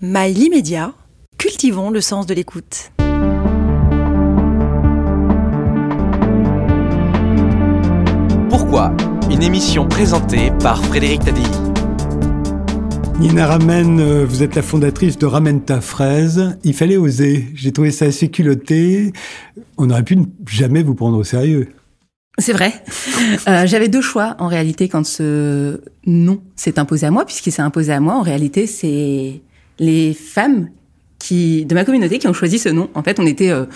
[0.00, 0.94] Mail Media,
[1.38, 2.92] cultivons le sens de l'écoute.
[8.48, 8.96] Pourquoi
[9.28, 11.42] Une émission présentée par Frédéric Tadei.
[13.18, 16.56] Nina Ramen, euh, vous êtes la fondatrice de Ramen ta fraise.
[16.62, 17.46] Il fallait oser.
[17.56, 19.12] J'ai trouvé ça assez culotté.
[19.78, 21.70] On aurait pu ne jamais vous prendre au sérieux.
[22.38, 22.72] C'est vrai.
[23.48, 27.62] Euh, J'avais deux choix en réalité quand ce nom s'est imposé à moi, puisqu'il s'est
[27.62, 28.14] imposé à moi.
[28.14, 29.42] En réalité, c'est
[29.78, 30.68] les femmes
[31.18, 32.90] qui de ma communauté qui ont choisi ce nom.
[32.94, 33.66] En fait, on était euh,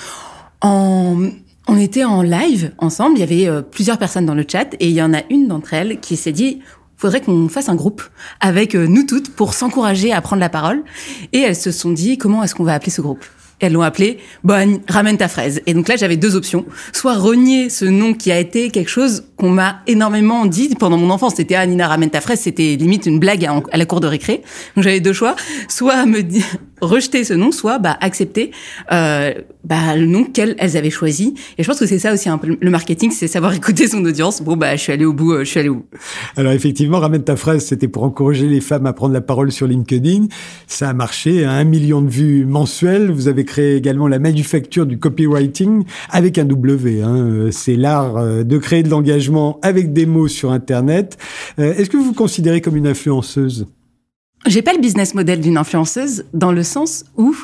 [0.60, 1.28] en
[1.68, 3.16] on était en live ensemble.
[3.16, 5.48] Il y avait euh, plusieurs personnes dans le chat et il y en a une
[5.48, 6.60] d'entre elles qui s'est dit
[6.96, 8.02] faudrait qu'on fasse un groupe
[8.40, 10.84] avec euh, nous toutes pour s'encourager à prendre la parole.
[11.32, 13.24] Et elles se sont dit comment est-ce qu'on va appeler ce groupe?
[13.62, 15.62] Elles l'ont appelé Bonne, ramène ta fraise.
[15.66, 16.66] Et donc là, j'avais deux options.
[16.92, 21.10] Soit renier ce nom qui a été quelque chose qu'on m'a énormément dit pendant mon
[21.10, 21.34] enfance.
[21.36, 22.40] C'était ah, Nina, ramène ta fraise.
[22.40, 24.42] C'était limite une blague à, la cour de récré.
[24.76, 25.36] Donc j'avais deux choix.
[25.68, 26.44] Soit me dire,
[26.82, 28.50] rejeter ce nom, soit bah, accepter
[28.92, 29.32] euh,
[29.64, 31.34] bah, le nom qu'elles avaient choisi.
[31.56, 34.04] Et je pense que c'est ça aussi un peu le marketing, c'est savoir écouter son
[34.04, 34.42] audience.
[34.42, 35.86] Bon, bah, je suis allée au bout, euh, je suis au bout.
[36.36, 39.66] Alors effectivement, ramène ta fraise, c'était pour encourager les femmes à prendre la parole sur
[39.66, 40.26] LinkedIn.
[40.66, 43.10] Ça a marché, un million de vues mensuelles.
[43.10, 47.02] Vous avez créé également la manufacture du copywriting avec un W.
[47.02, 47.48] Hein.
[47.50, 51.16] C'est l'art euh, de créer de l'engagement avec des mots sur Internet.
[51.58, 53.66] Euh, est-ce que vous vous considérez comme une influenceuse?
[54.46, 57.34] J'ai pas le business model d'une influenceuse dans le sens où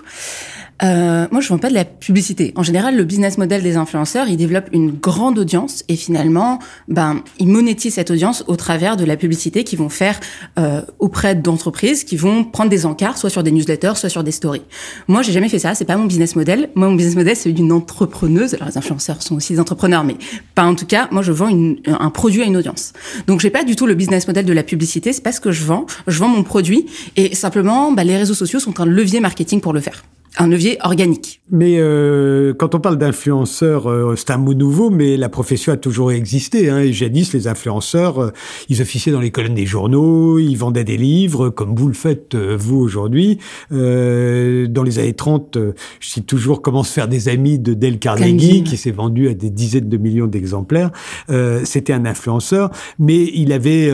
[0.82, 2.52] euh, moi, je vends pas de la publicité.
[2.54, 7.22] En général, le business model des influenceurs, ils développent une grande audience et finalement, ben,
[7.38, 10.20] ils monétisent cette audience au travers de la publicité qu'ils vont faire
[10.58, 14.30] euh, auprès d'entreprises qui vont prendre des encarts, soit sur des newsletters, soit sur des
[14.30, 14.62] stories.
[15.08, 15.74] Moi, j'ai jamais fait ça.
[15.74, 16.70] C'est pas mon business model.
[16.76, 18.54] Moi, mon business model, c'est d'une entrepreneuse.
[18.54, 20.16] Alors, les influenceurs sont aussi des entrepreneurs, mais
[20.54, 21.08] pas en tout cas.
[21.10, 22.92] Moi, je vends une, un produit à une audience.
[23.26, 25.12] Donc, j'ai pas du tout le business model de la publicité.
[25.12, 25.86] C'est pas ce que je vends.
[26.06, 29.72] Je vends mon produit et simplement, bah, les réseaux sociaux sont un levier marketing pour
[29.72, 30.04] le faire
[30.38, 31.40] un levier organique.
[31.50, 35.76] Mais euh, quand on parle d'influenceurs, euh, c'est un mot nouveau, mais la profession a
[35.76, 36.70] toujours existé.
[36.70, 38.32] Hein, et jadis, les influenceurs, euh,
[38.68, 42.34] ils officiaient dans les colonnes des journaux, ils vendaient des livres, comme vous le faites
[42.34, 43.38] euh, vous aujourd'hui.
[43.70, 45.58] dans les années 30,
[46.00, 49.34] je cite toujours Comment se faire des amis de Dale Carnegie, qui s'est vendu à
[49.34, 50.90] des dizaines de millions d'exemplaires.
[51.64, 53.92] C'était un influenceur, mais il avait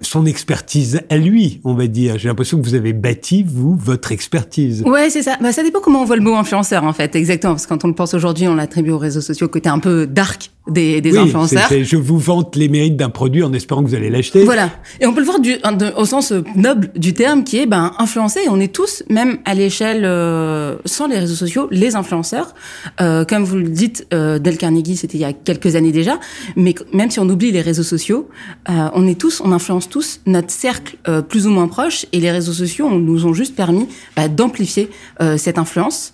[0.00, 2.18] son expertise à lui, on va dire.
[2.18, 4.82] J'ai l'impression que vous avez bâti, vous, votre expertise.
[4.86, 5.36] Ouais, c'est ça.
[5.40, 7.52] Bah, ça dépend comment on voit le mot influenceur, en fait, exactement.
[7.52, 10.06] Parce que quand on le pense aujourd'hui, on l'attribue aux réseaux sociaux côté un peu
[10.06, 11.68] dark des, des influenceurs.
[11.70, 14.44] je vous vante les mérites d'un produit en espérant que vous allez l'acheter.
[14.44, 14.70] Voilà.
[15.00, 15.56] Et on peut le voir du,
[15.96, 18.40] au sens noble du terme, qui est ben influencer.
[18.48, 22.54] On est tous, même à l'échelle euh, sans les réseaux sociaux, les influenceurs.
[23.00, 26.18] Euh, comme vous le dites, euh, Del Carnegie, c'était il y a quelques années déjà.
[26.56, 28.28] Mais même si on oublie les réseaux sociaux,
[28.70, 32.06] euh, on est tous, on influence tous notre cercle euh, plus ou moins proche.
[32.12, 33.86] Et les réseaux sociaux nous ont juste permis
[34.16, 34.88] bah, d'amplifier
[35.36, 36.13] cette influence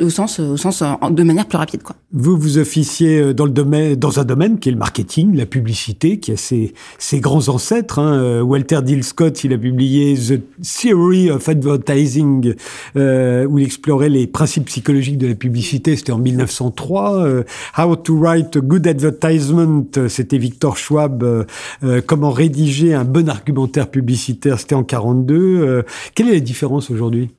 [0.00, 1.82] au sens, au sens de manière plus rapide.
[1.82, 1.96] Quoi.
[2.12, 5.46] Vous, vous officiez euh, dans, le domaine, dans un domaine qui est le marketing, la
[5.46, 7.98] publicité, qui a ses, ses grands ancêtres.
[7.98, 8.14] Hein.
[8.14, 12.54] Euh, Walter Dill Scott, il a publié The Theory of Advertising,
[12.96, 15.96] euh, où il explorait les principes psychologiques de la publicité.
[15.96, 17.24] C'était en 1903.
[17.24, 17.42] Euh,
[17.78, 21.22] How to Write a Good Advertisement, c'était Victor Schwab.
[21.22, 25.84] Euh, comment rédiger un bon argumentaire publicitaire, c'était en 42.
[26.14, 27.30] quelle est la différence aujourd'hui?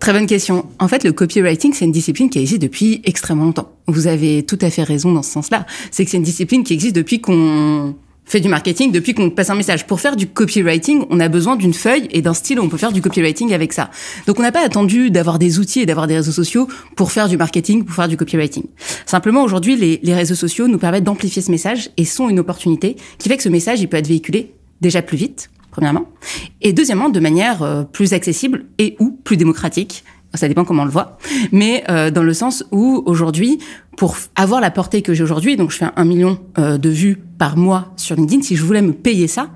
[0.00, 0.66] Très bonne question.
[0.78, 3.72] En fait, le copywriting, c'est une discipline qui existe depuis extrêmement longtemps.
[3.88, 5.66] Vous avez tout à fait raison dans ce sens-là.
[5.90, 9.50] C'est que c'est une discipline qui existe depuis qu'on fait du marketing, depuis qu'on passe
[9.50, 9.86] un message.
[9.86, 12.76] Pour faire du copywriting, on a besoin d'une feuille et d'un style où on peut
[12.76, 13.90] faire du copywriting avec ça.
[14.26, 17.28] Donc on n'a pas attendu d'avoir des outils et d'avoir des réseaux sociaux pour faire
[17.28, 18.64] du marketing, pour faire du copywriting.
[19.06, 22.96] Simplement, aujourd'hui, les, les réseaux sociaux nous permettent d'amplifier ce message et sont une opportunité
[23.18, 26.06] qui fait que ce message, il peut être véhiculé déjà plus vite, premièrement,
[26.60, 30.04] et deuxièmement, de manière euh, plus accessible et ou plus démocratique.
[30.34, 31.16] Ça dépend comment on le voit,
[31.52, 33.60] mais euh, dans le sens où aujourd'hui,
[33.96, 37.16] pour avoir la portée que j'ai aujourd'hui, donc je fais un million euh, de vues
[37.38, 39.48] par mois sur LinkedIn, si je voulais me payer ça,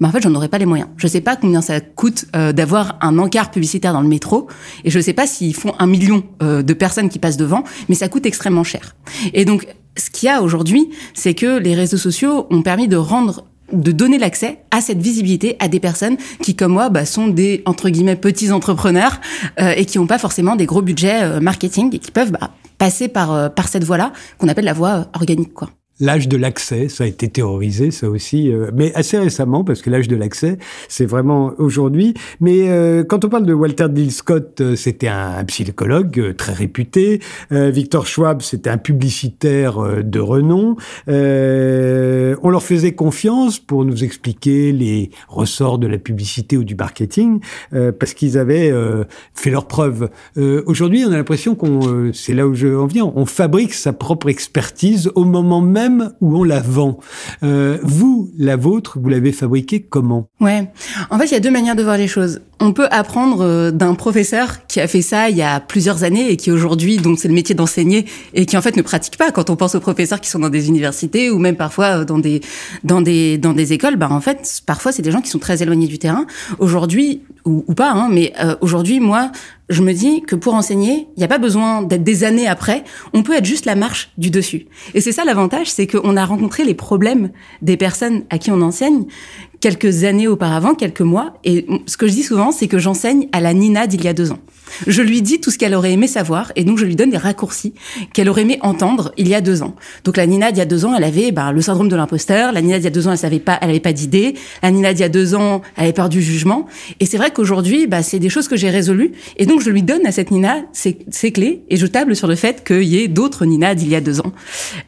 [0.00, 0.88] ben en fait, j'en aurais pas les moyens.
[0.96, 4.48] Je sais pas combien ça coûte d'avoir un encart publicitaire dans le métro,
[4.84, 8.08] et je sais pas s'ils font un million de personnes qui passent devant, mais ça
[8.08, 8.96] coûte extrêmement cher.
[9.32, 9.66] Et donc,
[9.96, 13.92] ce qu'il y a aujourd'hui, c'est que les réseaux sociaux ont permis de rendre de
[13.92, 17.88] donner l'accès à cette visibilité à des personnes qui, comme moi, bah, sont des entre
[17.88, 19.20] guillemets petits entrepreneurs
[19.60, 22.50] euh, et qui n'ont pas forcément des gros budgets euh, marketing et qui peuvent bah,
[22.78, 25.70] passer par euh, par cette voie-là qu'on appelle la voie organique, quoi.
[26.02, 29.88] L'âge de l'accès, ça a été théorisé, ça aussi, euh, mais assez récemment, parce que
[29.88, 30.58] l'âge de l'accès,
[30.88, 32.14] c'est vraiment aujourd'hui.
[32.40, 37.20] Mais euh, quand on parle de Walter Dill Scott, euh, c'était un, psychologue très réputé.
[37.50, 40.76] Victor Schwab, c'était un publicitaire de renom.
[41.06, 47.40] on leur faisait confiance pour nous expliquer les ressorts de la publicité ou du marketing,
[47.98, 48.72] parce qu'ils avaient
[49.34, 50.08] fait leurs preuves.
[50.66, 54.28] aujourd'hui, on a l'impression qu'on, c'est là où je en viens, on fabrique sa propre
[54.28, 56.98] expertise au moment même où on la vend.
[57.42, 60.28] Euh, vous, la vôtre, vous l'avez fabriquée comment?
[60.40, 60.70] Ouais.
[61.10, 62.40] En fait, il y a deux manières de voir les choses.
[62.60, 66.30] On peut apprendre euh, d'un professeur qui a fait ça il y a plusieurs années
[66.30, 69.32] et qui aujourd'hui, donc c'est le métier d'enseigner et qui en fait ne pratique pas.
[69.32, 72.18] Quand on pense aux professeurs qui sont dans des universités ou même parfois euh, dans
[72.18, 72.40] des
[72.84, 75.62] dans des dans des écoles, bah en fait parfois c'est des gens qui sont très
[75.62, 76.26] éloignés du terrain.
[76.58, 79.30] Aujourd'hui ou, ou pas, hein, mais aujourd'hui moi
[79.72, 82.84] je me dis que pour enseigner, il n'y a pas besoin d'être des années après,
[83.14, 84.66] on peut être juste la marche du dessus.
[84.94, 87.30] Et c'est ça l'avantage, c'est qu'on a rencontré les problèmes
[87.62, 89.06] des personnes à qui on enseigne
[89.62, 91.34] quelques années auparavant, quelques mois.
[91.44, 94.12] Et ce que je dis souvent, c'est que j'enseigne à la Nina d'il y a
[94.12, 94.40] deux ans.
[94.86, 97.16] Je lui dis tout ce qu'elle aurait aimé savoir et donc je lui donne des
[97.16, 97.74] raccourcis
[98.12, 99.74] qu'elle aurait aimé entendre il y a deux ans.
[100.04, 102.52] Donc la Nina d'il y a deux ans, elle avait bah, le syndrome de l'imposteur.
[102.52, 104.34] La Nina d'il y a deux ans, elle savait pas, elle avait pas d'idée.
[104.62, 106.66] La Nina d'il y a deux ans, elle avait peur du jugement.
[107.00, 109.82] Et c'est vrai qu'aujourd'hui, bah, c'est des choses que j'ai résolues et donc je lui
[109.82, 112.98] donne à cette Nina ses, ses clés et je table sur le fait qu'il y
[112.98, 114.32] ait d'autres Nina d'il y a deux ans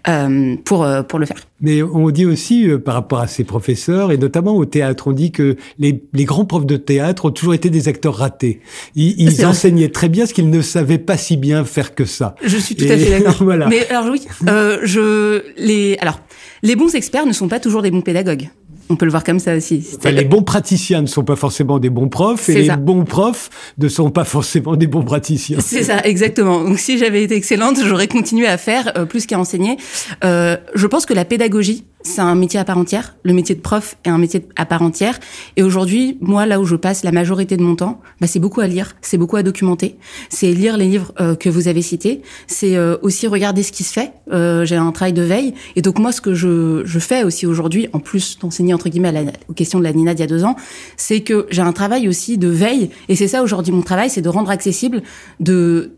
[0.08, 1.38] euh, pour euh, pour le faire.
[1.60, 5.12] Mais on dit aussi euh, par rapport à ces professeurs et notamment au théâtre, on
[5.12, 8.60] dit que les, les grands profs de théâtre ont toujours été des acteurs ratés.
[8.94, 12.34] Ils, ils enseignaient très bien ce qu'ils ne savaient pas si bien faire que ça.
[12.44, 13.36] Je suis tout à fait d'accord.
[13.40, 13.68] voilà.
[13.68, 16.20] Mais alors oui, euh, je les alors
[16.62, 18.48] les bons experts ne sont pas toujours des bons pédagogues.
[18.90, 19.82] On peut le voir comme ça aussi.
[19.96, 23.48] Enfin, les bons praticiens ne sont pas forcément des bons profs et les bons profs
[23.78, 25.58] ne sont pas forcément des bons praticiens.
[25.60, 26.62] C'est ça, exactement.
[26.62, 29.78] Donc si j'avais été excellente, j'aurais continué à faire euh, plus qu'à enseigner.
[30.22, 33.16] Euh, je pense que la pédagogie, c'est un métier à part entière.
[33.24, 35.18] Le métier de prof est un métier à part entière.
[35.56, 38.60] Et aujourd'hui, moi, là où je passe la majorité de mon temps, bah, c'est beaucoup
[38.60, 39.96] à lire, c'est beaucoup à documenter,
[40.28, 43.84] c'est lire les livres euh, que vous avez cités, c'est euh, aussi regarder ce qui
[43.84, 44.12] se fait.
[44.32, 45.54] Euh, j'ai un travail de veille.
[45.76, 49.32] Et donc moi, ce que je, fais aussi aujourd'hui, en plus d'enseigner entre guillemets à
[49.48, 50.56] aux questions de la Nina d'il y a deux ans,
[50.96, 52.90] c'est que j'ai un travail aussi de veille.
[53.08, 55.02] Et c'est ça aujourd'hui mon travail, c'est de rendre accessible,
[55.40, 55.96] de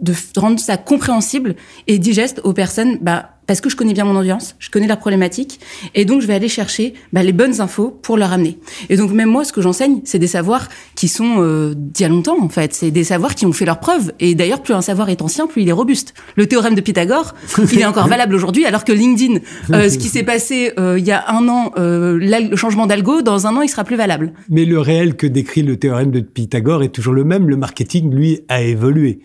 [0.00, 1.54] de rendre ça compréhensible
[1.86, 4.98] et digeste aux personnes, bah, parce que je connais bien mon audience, je connais leurs
[4.98, 5.60] problématiques,
[5.94, 8.58] et donc je vais aller chercher bah, les bonnes infos pour leur amener.
[8.88, 12.06] Et donc même moi, ce que j'enseigne, c'est des savoirs qui sont euh, d'il y
[12.06, 14.12] a longtemps en fait, c'est des savoirs qui ont fait leurs preuves.
[14.20, 16.14] Et d'ailleurs, plus un savoir est ancien, plus il est robuste.
[16.36, 17.34] Le théorème de Pythagore,
[17.72, 19.40] il est encore valable aujourd'hui, alors que LinkedIn,
[19.72, 23.22] euh, ce qui s'est passé euh, il y a un an, euh, le changement d'algo,
[23.22, 24.32] dans un an, il sera plus valable.
[24.48, 27.48] Mais le réel que décrit le théorème de Pythagore est toujours le même.
[27.48, 29.20] Le marketing, lui, a évolué.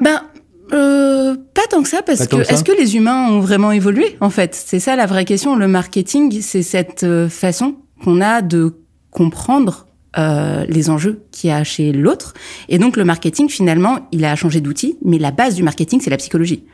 [0.00, 0.22] Ben,
[0.72, 4.30] euh, pas tant que ça, parce que est-ce que les humains ont vraiment évolué en
[4.30, 4.54] fait?
[4.54, 5.56] C'est ça la vraie question.
[5.56, 8.74] Le marketing, c'est cette euh, façon qu'on a de
[9.10, 9.86] comprendre
[10.16, 12.34] euh, les enjeux qu'il y a chez l'autre.
[12.68, 16.10] Et donc le marketing, finalement, il a changé d'outil, mais la base du marketing, c'est
[16.10, 16.64] la psychologie.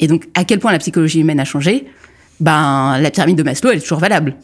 [0.00, 1.86] Et donc à quel point la psychologie humaine a changé?
[2.40, 4.34] Ben la pyramide de Maslow elle est toujours valable.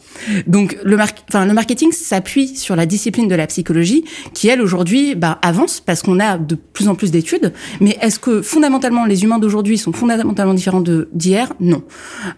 [0.47, 0.97] Donc le,
[1.29, 5.81] enfin, le marketing s'appuie sur la discipline de la psychologie qui elle aujourd'hui ben, avance
[5.81, 7.53] parce qu'on a de plus en plus d'études.
[7.81, 11.53] Mais est-ce que fondamentalement les humains d'aujourd'hui sont fondamentalement différents de d'hier?
[11.59, 11.83] Non.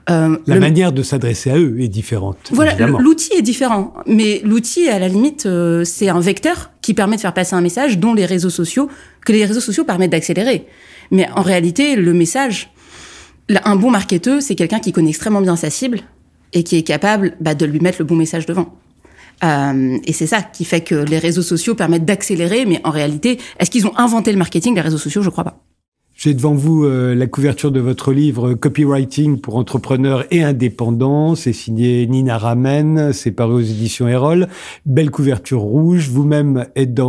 [0.10, 2.38] Euh, la manière de s'adresser à eux est différente.
[2.52, 7.16] Voilà, l'outil est différent, mais l'outil à la limite euh, c'est un vecteur qui permet
[7.18, 8.90] de faire passer un message dont les réseaux sociaux
[9.26, 10.66] que les réseaux sociaux permettent d'accélérer.
[11.12, 12.72] Mais en réalité le message
[13.50, 16.02] un bon marketeur, c'est quelqu'un qui connaît extrêmement bien sa cible
[16.54, 18.74] et qui est capable bah, de lui mettre le bon message devant.
[19.44, 23.40] Euh, et c'est ça qui fait que les réseaux sociaux permettent d'accélérer, mais en réalité,
[23.60, 25.64] est-ce qu'ils ont inventé le marketing, les réseaux sociaux Je crois pas.
[26.14, 31.34] J'ai devant vous euh, la couverture de votre livre Copywriting pour entrepreneurs et indépendants.
[31.34, 34.48] C'est signé Nina Ramen, c'est paru aux éditions Erol.
[34.86, 36.10] Belle couverture rouge.
[36.10, 37.00] Vous-même êtes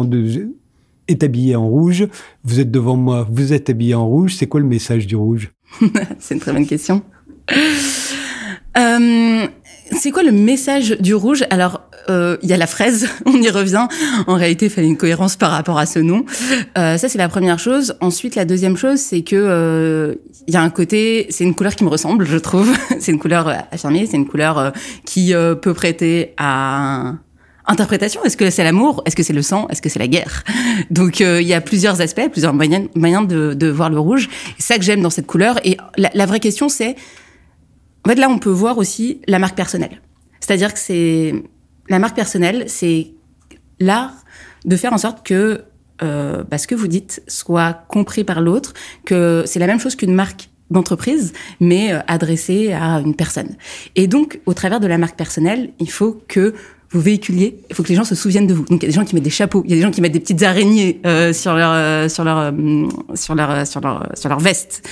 [1.22, 2.06] habillé en rouge.
[2.44, 4.34] Vous êtes devant moi, vous êtes habillé en rouge.
[4.36, 5.52] C'est quoi le message du rouge?
[6.18, 7.02] C'est une très bonne question.
[8.78, 9.46] Euh,
[9.92, 11.44] c'est quoi le message du rouge?
[11.50, 13.86] Alors, euh, il y a la fraise, on y revient.
[14.26, 16.24] En réalité, il fallait une cohérence par rapport à ce nom.
[16.78, 17.94] Euh, ça, c'est la première chose.
[18.00, 21.84] Ensuite, la deuxième chose, c'est que il y a un côté, c'est une couleur qui
[21.84, 22.72] me ressemble, je trouve.
[23.00, 24.72] c'est une couleur affirmée, c'est une couleur
[25.04, 27.14] qui peut prêter à
[27.66, 28.22] interprétation.
[28.24, 30.44] Est-ce que c'est l'amour Est-ce que c'est le sang Est-ce que c'est la guerre?
[30.90, 32.88] Donc euh, il y a plusieurs aspects, plusieurs moyens,
[33.28, 34.28] de, voir le rouge.
[34.58, 35.58] C'est ça que j'aime dans cette couleur.
[35.64, 36.96] Et la, vraie question, c'est
[38.04, 40.00] en fait là, on peut voir aussi la marque personnelle.
[40.40, 41.34] C'est-à-dire que c'est
[41.88, 43.12] la marque personnelle, c'est
[43.78, 44.14] l'art
[44.64, 45.64] de faire en sorte que
[46.02, 49.94] euh, bah, ce que vous dites soit compris par l'autre, que c'est la même chose
[49.94, 53.56] qu'une marque d'entreprise, mais euh, adressé à une personne.
[53.94, 56.54] Et donc, au travers de la marque personnelle, il faut que
[56.92, 58.64] vous véhiculiez, il faut que les gens se souviennent de vous.
[58.64, 59.90] Donc il y a des gens qui mettent des chapeaux, il y a des gens
[59.90, 63.80] qui mettent des petites araignées euh, sur leur euh, sur leur euh, sur leur sur
[63.80, 64.88] leur sur leur veste.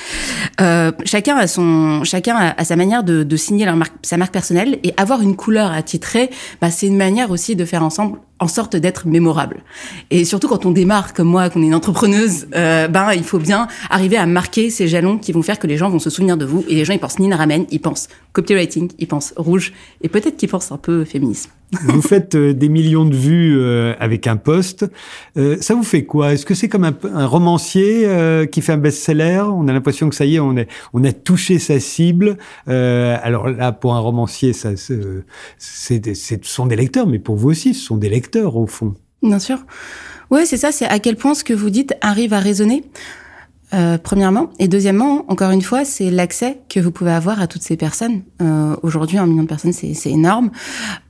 [0.60, 4.32] Euh, chacun a son chacun a, sa manière de, de signer leur marque, sa marque
[4.32, 6.30] personnelle et avoir une couleur attitrée,
[6.60, 9.62] bah, c'est une manière aussi de faire ensemble en sorte d'être mémorable.
[10.10, 13.38] Et surtout quand on démarre comme moi, qu'on est une entrepreneuse, euh, ben il faut
[13.38, 16.36] bien arriver à marquer ces jalons qui vont faire que les gens vont se souvenir
[16.38, 16.64] de vous.
[16.68, 20.36] Et les gens ils pensent Nina Ramen, ils pensent copywriting, ils pensent rouge et peut-être
[20.36, 21.50] qu'ils pensent un peu féminisme.
[21.84, 24.86] Vous faites euh, des millions de vues euh, avec un poste.
[25.36, 26.32] Ça vous fait quoi?
[26.32, 28.08] Est-ce que c'est comme un, romancier
[28.50, 29.44] qui fait un best-seller?
[29.52, 32.36] On a l'impression que ça y est, on, est, on a touché sa cible.
[32.66, 37.72] alors là, pour un romancier, ça, c'est, ce sont des lecteurs, mais pour vous aussi,
[37.74, 38.94] ce sont des lecteurs au fond.
[39.22, 39.58] Bien sûr.
[40.30, 40.72] Oui, c'est ça.
[40.72, 42.84] C'est à quel point ce que vous dites arrive à résonner.
[43.72, 44.50] Euh, premièrement.
[44.58, 48.22] Et deuxièmement, encore une fois, c'est l'accès que vous pouvez avoir à toutes ces personnes.
[48.42, 50.50] Euh, Aujourd'hui, un million de personnes, c'est énorme.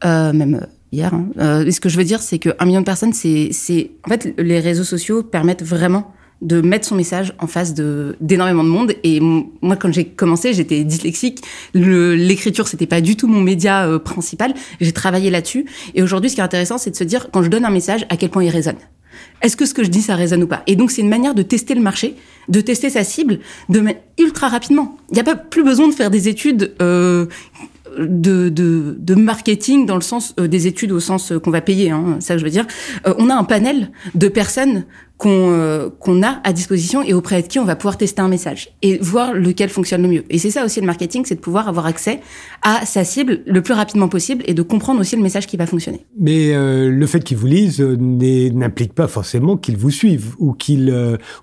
[0.05, 1.15] Euh, même hier.
[1.15, 1.29] Hein.
[1.39, 3.91] Ce que je veux dire, c'est qu'un million de personnes, c'est...
[4.05, 8.65] En fait, les réseaux sociaux permettent vraiment de mettre son message en face de d'énormément
[8.65, 8.95] de monde.
[9.05, 11.43] Et moi quand j'ai commencé j'étais dyslexique.
[11.75, 14.55] L'écriture c'était pas du tout mon média euh, principal.
[14.81, 15.67] J'ai travaillé là-dessus.
[15.95, 18.07] Et aujourd'hui ce qui est intéressant c'est de se dire quand je donne un message
[18.09, 18.77] à quel point il résonne.
[19.43, 20.63] Est-ce que ce que je dis, ça résonne ou pas?
[20.67, 22.17] Et donc, c'est une manière de tester le marché,
[22.49, 23.83] de tester sa cible, de
[24.19, 24.99] ultra rapidement.
[25.11, 27.27] Il n'y a pas plus besoin de faire des études euh,
[27.99, 31.61] de, de, de, marketing dans le sens euh, des études au sens euh, qu'on va
[31.61, 32.67] payer, hein, ça je veux dire.
[33.07, 34.85] Euh, on a un panel de personnes
[35.21, 38.29] qu'on euh, qu'on a à disposition et auprès de qui on va pouvoir tester un
[38.29, 40.25] message et voir lequel fonctionne le mieux.
[40.31, 42.21] Et c'est ça aussi le marketing, c'est de pouvoir avoir accès
[42.63, 45.67] à sa cible le plus rapidement possible et de comprendre aussi le message qui va
[45.67, 46.07] fonctionner.
[46.19, 50.55] Mais euh, le fait qu'ils vous lisent euh, n'implique pas forcément qu'ils vous suivent ou
[50.55, 50.91] qu'ils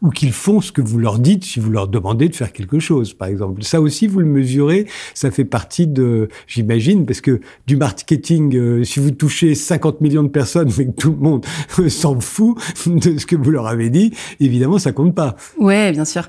[0.01, 2.79] ou qu'ils font ce que vous leur dites si vous leur demandez de faire quelque
[2.79, 3.61] chose, par exemple.
[3.61, 8.99] Ça aussi, vous le mesurez, ça fait partie de, j'imagine, parce que du marketing, si
[8.99, 11.45] vous touchez 50 millions de personnes mais que tout le monde
[11.89, 15.35] s'en fout de ce que vous leur avait dit, évidemment, ça compte pas.
[15.57, 16.27] Ouais, bien sûr.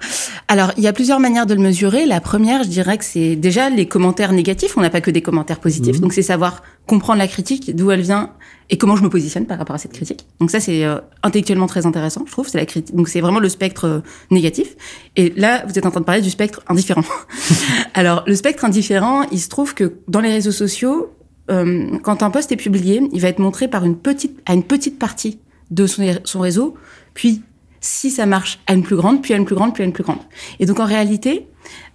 [0.48, 2.06] Alors, il y a plusieurs manières de le mesurer.
[2.06, 4.76] La première, je dirais que c'est déjà les commentaires négatifs.
[4.76, 5.98] On n'a pas que des commentaires positifs.
[5.98, 6.00] Mmh.
[6.00, 8.32] Donc, c'est savoir comprendre la critique, d'où elle vient
[8.70, 10.26] et comment je me positionne par rapport à cette critique.
[10.40, 12.48] Donc ça, c'est euh, intellectuellement très intéressant, je trouve.
[12.48, 12.94] C'est la critique.
[12.94, 14.76] Donc c'est vraiment le spectre euh, négatif.
[15.16, 17.04] Et là, vous êtes en train de parler du spectre indifférent.
[17.94, 21.14] Alors, le spectre indifférent, il se trouve que dans les réseaux sociaux,
[21.50, 24.64] euh, quand un post est publié, il va être montré par une petite, à une
[24.64, 25.38] petite partie
[25.70, 26.76] de son, son réseau
[27.18, 27.42] puis
[27.80, 29.92] si ça marche à une plus grande, puis à une plus grande, puis à une
[29.92, 30.20] plus grande.
[30.60, 31.48] Et donc en réalité,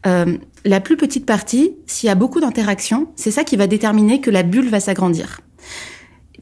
[0.05, 4.21] euh, la plus petite partie, s'il y a beaucoup d'interactions, c'est ça qui va déterminer
[4.21, 5.41] que la bulle va s'agrandir.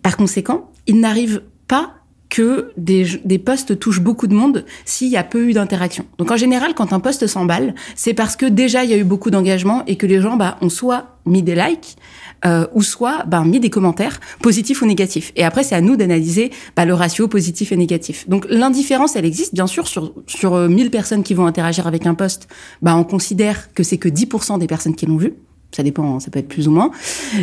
[0.01, 1.95] Par conséquent, il n'arrive pas
[2.29, 6.05] que des, des postes touchent beaucoup de monde s'il y a peu eu d'interaction.
[6.17, 9.03] Donc en général, quand un poste s'emballe, c'est parce que déjà il y a eu
[9.03, 11.97] beaucoup d'engagement et que les gens bah, ont soit mis des likes,
[12.45, 15.31] euh, ou soit ben, mis des commentaires positifs ou négatifs.
[15.35, 18.27] Et après, c'est à nous d'analyser bah, le ratio positif et négatif.
[18.29, 22.05] Donc l'indifférence, elle existe bien sûr sur sur 1000 euh, personnes qui vont interagir avec
[22.05, 22.47] un poste.
[22.81, 25.33] Bah, on considère que c'est que 10% des personnes qui l'ont vu.
[25.73, 26.91] Ça dépend, ça peut être plus ou moins.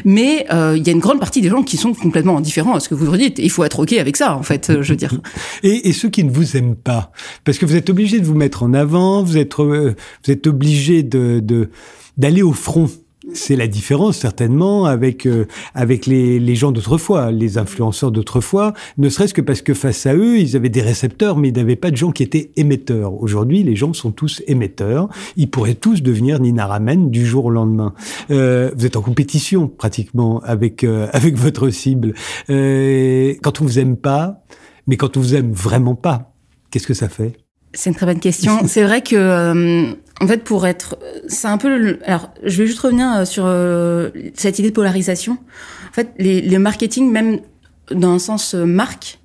[0.05, 2.81] Mais euh, il y a une grande partie des gens qui sont complètement indifférents à
[2.81, 3.39] ce que vous dites.
[3.39, 5.19] il faut être OK avec ça, en fait, euh, je veux dire.
[5.63, 7.11] Et, et, ceux qui ne vous aiment pas,
[7.45, 9.95] parce que vous êtes obligé de vous mettre en avant, vous êtes, vous
[10.29, 11.71] êtes obligé de
[12.19, 12.91] d'aller au front
[13.33, 19.09] c'est la différence certainement avec euh, avec les, les gens d'autrefois, les influenceurs d'autrefois, ne
[19.09, 21.91] serait-ce que parce que face à eux, ils avaient des récepteurs, mais ils n'avaient pas
[21.91, 23.15] de gens qui étaient émetteurs.
[23.21, 25.09] Aujourd'hui, les gens sont tous émetteurs.
[25.37, 27.95] Ils pourraient tous devenir Nina Ramen du jour au lendemain.
[28.31, 32.15] Euh, vous êtes en compétition pratiquement avec euh, avec votre cible.
[32.51, 34.45] Euh, quand on vous aime pas,
[34.87, 36.33] mais quand on vous aime vraiment pas,
[36.71, 37.35] qu'est-ce que ça fait?
[37.75, 38.67] C'est une très bonne question.
[38.67, 40.99] c'est vrai que, euh, en fait, pour être,
[41.29, 41.77] c'est un peu.
[41.77, 45.39] Le, alors, je vais juste revenir euh, sur euh, cette idée de polarisation.
[45.91, 47.41] En fait, les, les marketing, même
[47.91, 49.19] dans un sens marque,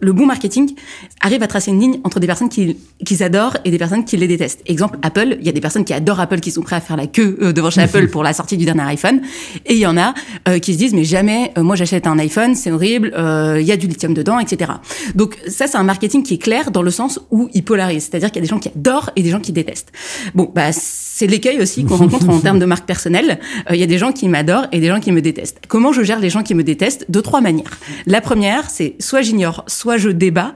[0.00, 0.74] le bon marketing
[1.20, 4.16] arrive à tracer une ligne entre des personnes qui qu'ils adorent et des personnes qui
[4.16, 4.62] les détestent.
[4.66, 6.96] Exemple Apple, il y a des personnes qui adorent Apple qui sont prêts à faire
[6.96, 9.20] la queue euh, devant chez Apple pour la sortie du dernier iPhone
[9.66, 10.14] et il y en a
[10.48, 13.72] euh, qui se disent mais jamais euh, moi j'achète un iPhone, c'est horrible, il y
[13.72, 14.72] a du lithium dedans, etc.
[15.14, 18.30] Donc ça c'est un marketing qui est clair dans le sens où il polarise, c'est-à-dire
[18.30, 19.92] qu'il y a des gens qui adorent et des gens qui détestent.
[20.34, 23.40] Bon bah c'est l'écueil aussi qu'on rencontre en termes de marque personnelle.
[23.70, 25.60] Il y a des gens qui m'adorent et des gens qui me détestent.
[25.68, 27.06] Comment je gère les gens qui me détestent?
[27.08, 27.78] De trois manières.
[28.06, 30.54] La première c'est soit j'ignore, soit je débat.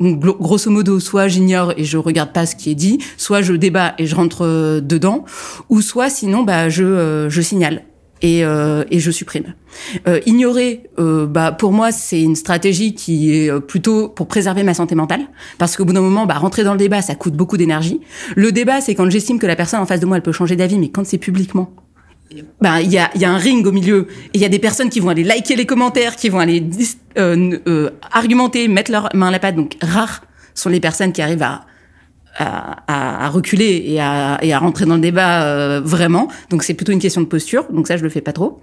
[0.00, 3.94] grosso modo, soit j'ignore et je regarde pas ce qui est dit, soit je débat
[3.98, 5.24] et je rentre euh, dedans,
[5.68, 7.82] ou soit sinon bah je euh, je signale.
[8.22, 9.54] et, euh, et je supprime.
[10.06, 14.62] Euh, ignorer, euh, bah, pour moi, c'est une stratégie qui est euh, plutôt pour préserver
[14.62, 15.22] ma santé mentale,
[15.58, 18.00] parce qu'au bout d'un moment, bah, rentrer dans le débat, ça coûte beaucoup d'énergie.
[18.36, 20.56] Le débat, c'est quand j'estime que la personne en face de moi, elle peut changer
[20.56, 21.70] d'avis, mais quand c'est publiquement,
[22.60, 24.58] bah, il y a, y a un ring au milieu, et il y a des
[24.58, 26.62] personnes qui vont aller liker les commentaires, qui vont aller
[27.16, 29.56] euh, euh, argumenter, mettre leur main à la pâte.
[29.56, 30.22] Donc, rares
[30.54, 31.62] sont les personnes qui arrivent à
[32.38, 36.28] à, à, reculer et à, et à, rentrer dans le débat euh, vraiment.
[36.50, 37.64] Donc c'est plutôt une question de posture.
[37.70, 38.60] Donc ça, je le fais pas trop.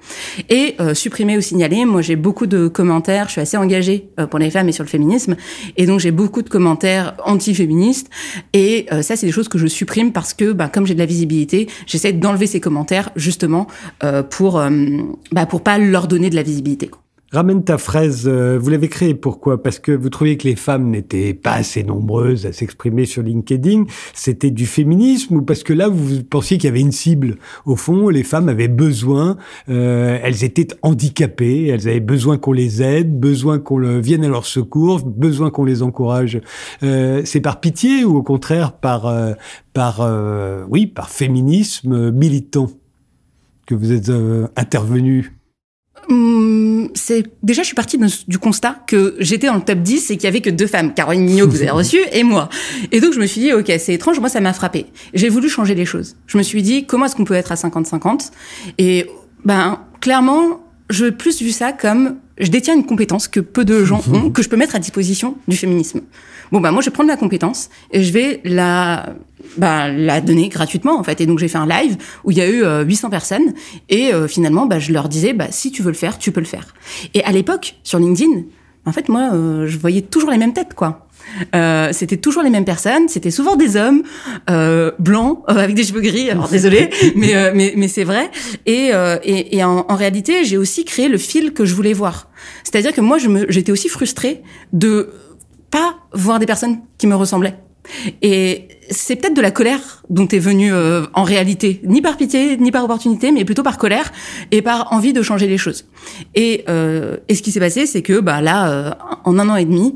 [0.49, 1.85] Et euh, supprimer ou signaler.
[1.85, 3.25] Moi, j'ai beaucoup de commentaires.
[3.27, 5.35] Je suis assez engagée euh, pour les femmes et sur le féminisme.
[5.77, 8.09] Et donc j'ai beaucoup de commentaires anti-féministes.
[8.53, 10.99] Et euh, ça, c'est des choses que je supprime parce que, bah, comme j'ai de
[10.99, 13.67] la visibilité, j'essaie d'enlever ces commentaires justement
[14.03, 14.61] euh, pour,
[15.31, 16.87] bah, pour pas leur donner de la visibilité.
[16.87, 17.04] Quoi.
[17.31, 19.61] Ramène ta fraise, euh, vous l'avez créée pourquoi?
[19.61, 23.85] Parce que vous trouviez que les femmes n'étaient pas assez nombreuses à s'exprimer sur LinkedIn.
[24.13, 27.37] C'était du féminisme ou parce que là vous pensiez qu'il y avait une cible?
[27.65, 29.37] Au fond, les femmes avaient besoin,
[29.69, 34.45] euh, elles étaient handicapées, elles avaient besoin qu'on les aide, besoin qu'on vienne à leur
[34.45, 36.39] secours, besoin qu'on les encourage.
[36.83, 39.33] Euh, C'est par pitié ou au contraire par euh,
[39.73, 42.67] par euh, oui par féminisme militant
[43.65, 44.11] que vous êtes
[44.55, 45.34] intervenu?
[46.09, 47.97] Hum, c'est déjà je suis partie
[48.27, 50.93] du constat que j'étais dans le top 10 et qu'il y avait que deux femmes,
[50.93, 52.49] Caroline Mignot que vous avez reçue et moi.
[52.91, 54.87] Et donc je me suis dit OK, c'est étrange, moi ça m'a frappé.
[55.13, 56.15] J'ai voulu changer les choses.
[56.27, 58.31] Je me suis dit comment est-ce qu'on peut être à 50-50
[58.77, 59.07] et
[59.43, 64.01] ben clairement, je plus vu ça comme je détiens une compétence que peu de gens
[64.11, 66.01] ont que je peux mettre à disposition du féminisme.
[66.51, 69.15] Bon bah moi je vais prendre la compétence et je vais la
[69.57, 71.21] bah, la donner gratuitement en fait.
[71.21, 73.53] Et donc j'ai fait un live où il y a eu euh, 800 personnes
[73.89, 76.41] et euh, finalement bah, je leur disais bah, si tu veux le faire, tu peux
[76.41, 76.73] le faire.
[77.13, 78.43] Et à l'époque sur LinkedIn,
[78.85, 81.05] en fait moi euh, je voyais toujours les mêmes têtes quoi.
[81.53, 84.03] Euh, c'était toujours les mêmes personnes, c'était souvent des hommes
[84.49, 86.29] euh, blancs euh, avec des cheveux gris.
[86.29, 88.29] Alors désolé, mais euh, mais mais c'est vrai.
[88.65, 91.93] Et euh, et, et en, en, réalité, j'ai aussi créé le fil que je voulais
[91.93, 92.29] voir.
[92.63, 95.09] C'est-à-dire que moi, je me j'étais aussi frustrée de
[95.71, 97.57] pas voir des personnes qui me ressemblaient.
[98.21, 102.57] Et c'est peut-être de la colère dont est venu euh, en réalité, ni par pitié,
[102.57, 104.11] ni par opportunité, mais plutôt par colère
[104.51, 105.87] et par envie de changer les choses.
[106.35, 108.91] Et, euh, et ce qui s'est passé, c'est que bah là, euh,
[109.23, 109.95] en un an et demi,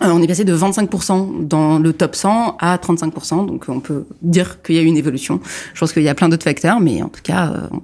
[0.00, 4.62] on est passé de 25% dans le top 100 à 35%, donc on peut dire
[4.62, 5.40] qu'il y a eu une évolution.
[5.72, 7.76] Je pense qu'il y a plein d'autres facteurs, mais en tout cas, euh,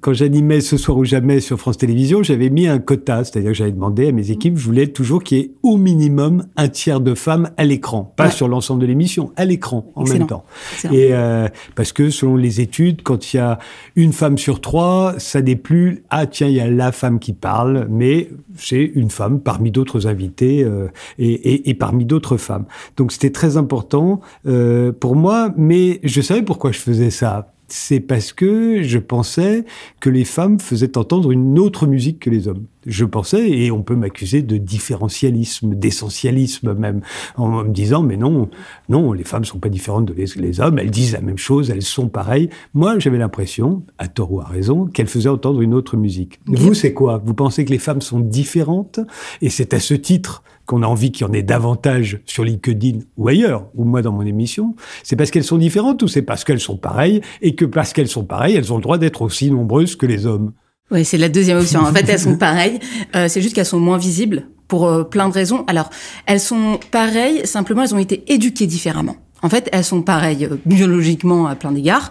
[0.00, 3.56] quand j'animais ce soir ou jamais sur France Télévisions, j'avais mis un quota, c'est-à-dire que
[3.56, 7.00] j'avais demandé à mes équipes, je voulais toujours qu'il y ait au minimum un tiers
[7.00, 8.30] de femmes à l'écran, pas ouais.
[8.30, 10.18] sur l'ensemble de l'émission, à l'écran en Excellent.
[10.18, 10.44] même temps.
[10.74, 10.94] Excellent.
[10.94, 13.58] Et euh, parce que selon les études, quand il y a
[13.96, 17.32] une femme sur trois, ça n'est plus ah tiens il y a la femme qui
[17.32, 22.66] parle, mais c'est une femme parmi d'autres invités euh, et, et, et, parmi d'autres femmes.
[22.96, 28.00] Donc c'était très important euh, pour moi, mais je savais pourquoi je faisais ça c'est
[28.00, 29.64] parce que je pensais
[30.00, 32.64] que les femmes faisaient entendre une autre musique que les hommes.
[32.86, 37.02] Je pensais, et on peut m'accuser de différentialisme, d'essentialisme même,
[37.36, 38.48] en me disant, mais non,
[38.88, 41.70] non, les femmes sont pas différentes de les, les hommes, elles disent la même chose,
[41.70, 42.48] elles sont pareilles.
[42.72, 46.40] Moi, j'avais l'impression, à tort ou à raison, qu'elles faisaient entendre une autre musique.
[46.46, 47.22] Vous, c'est quoi?
[47.24, 49.00] Vous pensez que les femmes sont différentes?
[49.42, 53.00] Et c'est à ce titre qu'on a envie qu'il y en ait davantage sur LinkedIn
[53.16, 56.44] ou ailleurs, ou moi dans mon émission, c'est parce qu'elles sont différentes ou c'est parce
[56.44, 59.50] qu'elles sont pareilles et que parce qu'elles sont pareilles, elles ont le droit d'être aussi
[59.50, 60.52] nombreuses que les hommes.
[60.92, 61.80] Oui, c'est la deuxième option.
[61.80, 62.78] En fait, elles sont pareilles.
[63.16, 65.64] Euh, c'est juste qu'elles sont moins visibles pour euh, plein de raisons.
[65.66, 65.90] Alors,
[66.26, 69.16] elles sont pareilles, simplement elles ont été éduquées différemment.
[69.42, 72.10] En fait, elles sont pareilles euh, biologiquement à plein d'égards.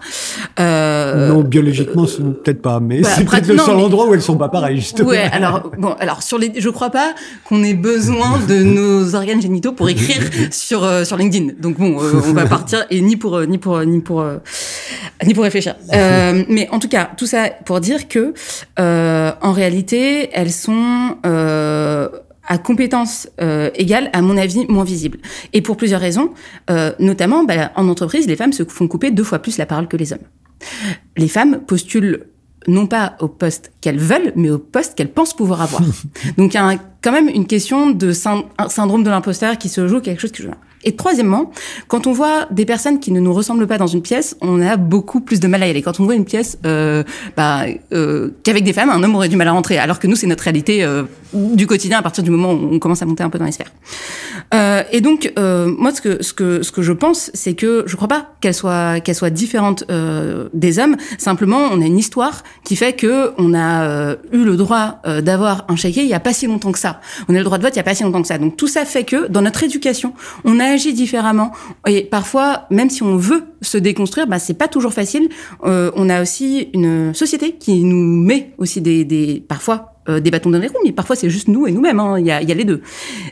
[0.59, 3.83] Euh, non, biologiquement, euh, peut-être pas, mais bah, c'est peut-être le seul mais...
[3.83, 5.09] endroit où elles sont pas pareilles, justement.
[5.09, 7.13] Ouais, alors bon, alors sur les, je crois pas
[7.45, 11.53] qu'on ait besoin de nos organes génitaux pour écrire sur euh, sur LinkedIn.
[11.59, 14.25] Donc bon, euh, on va partir et ni pour ni pour ni pour
[15.25, 15.75] ni pour réfléchir.
[15.91, 18.33] mais en tout cas, tout ça pour dire que
[18.77, 21.15] en réalité, elles sont
[22.49, 25.19] à compétences euh, égales, à mon avis, moins visibles.
[25.53, 26.31] Et pour plusieurs raisons,
[26.69, 29.87] euh, notamment, bah, en entreprise, les femmes se font couper deux fois plus la parole
[29.87, 30.19] que les hommes.
[31.15, 32.25] Les femmes postulent
[32.67, 35.81] non pas au poste qu'elles veulent, mais au poste qu'elles pensent pouvoir avoir.
[36.37, 39.87] Donc il y a un, quand même une question de syndrome de l'imposteur qui se
[39.87, 40.49] joue, quelque chose qui joue.
[40.83, 41.51] Et troisièmement,
[41.87, 44.77] quand on voit des personnes qui ne nous ressemblent pas dans une pièce, on a
[44.77, 45.81] beaucoup plus de mal à y aller.
[45.81, 47.03] Quand on voit une pièce euh,
[47.35, 50.15] bah, euh, qu'avec des femmes, un homme aurait du mal à rentrer, alors que nous,
[50.15, 53.23] c'est notre réalité euh, du quotidien à partir du moment où on commence à monter
[53.23, 53.71] un peu dans les sphères.
[54.53, 57.83] Euh, et donc, euh, moi, ce que, ce, que, ce que je pense, c'est que
[57.85, 60.95] je crois pas qu'elle soit, qu'elle soit différente euh, des hommes.
[61.17, 65.75] Simplement, on a une histoire qui fait que on a eu le droit d'avoir un
[65.75, 67.01] chéquier il y a pas si longtemps que ça.
[67.27, 68.37] On a le droit de vote il y a pas si longtemps que ça.
[68.37, 70.13] Donc tout ça fait que dans notre éducation,
[70.45, 71.51] on a agi différemment
[71.87, 75.29] et parfois même si on veut se déconstruire, bah c'est pas toujours facile.
[75.63, 80.31] Euh, on a aussi une société qui nous met aussi des, des parfois euh, des
[80.31, 81.99] bâtons dans les roues, mais parfois c'est juste nous et nous-mêmes.
[81.99, 82.19] Hein.
[82.19, 82.81] Il, y a, y a les deux.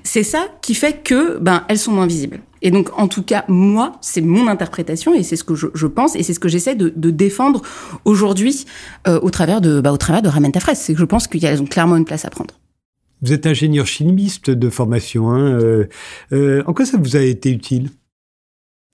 [0.04, 2.40] C'est ça qui fait que ben elles sont moins visibles.
[2.62, 5.88] Et donc, en tout cas, moi, c'est mon interprétation et c'est ce que je, je
[5.88, 7.62] pense et c'est ce que j'essaie de, de, défendre
[8.06, 8.66] aujourd'hui
[9.08, 10.80] euh, au travers de, bah, au travers de Ramène ta fraise.
[10.80, 12.54] C'est que je pense qu'elles ont clairement une place à prendre.
[13.22, 15.32] Vous êtes ingénieur chimiste de formation.
[15.32, 15.88] Hein euh,
[16.32, 17.90] euh, en quoi ça vous a été utile?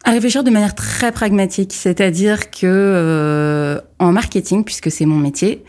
[0.05, 5.63] À réfléchir de manière très pragmatique, c'est-à-dire que euh, en marketing, puisque c'est mon métier,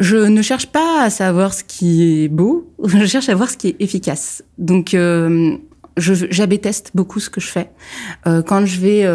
[0.00, 3.56] je ne cherche pas à savoir ce qui est beau, je cherche à voir ce
[3.56, 4.42] qui est efficace.
[4.58, 5.56] Donc, euh,
[5.98, 7.70] j'AB teste beaucoup ce que je fais.
[8.24, 9.06] Quand je vais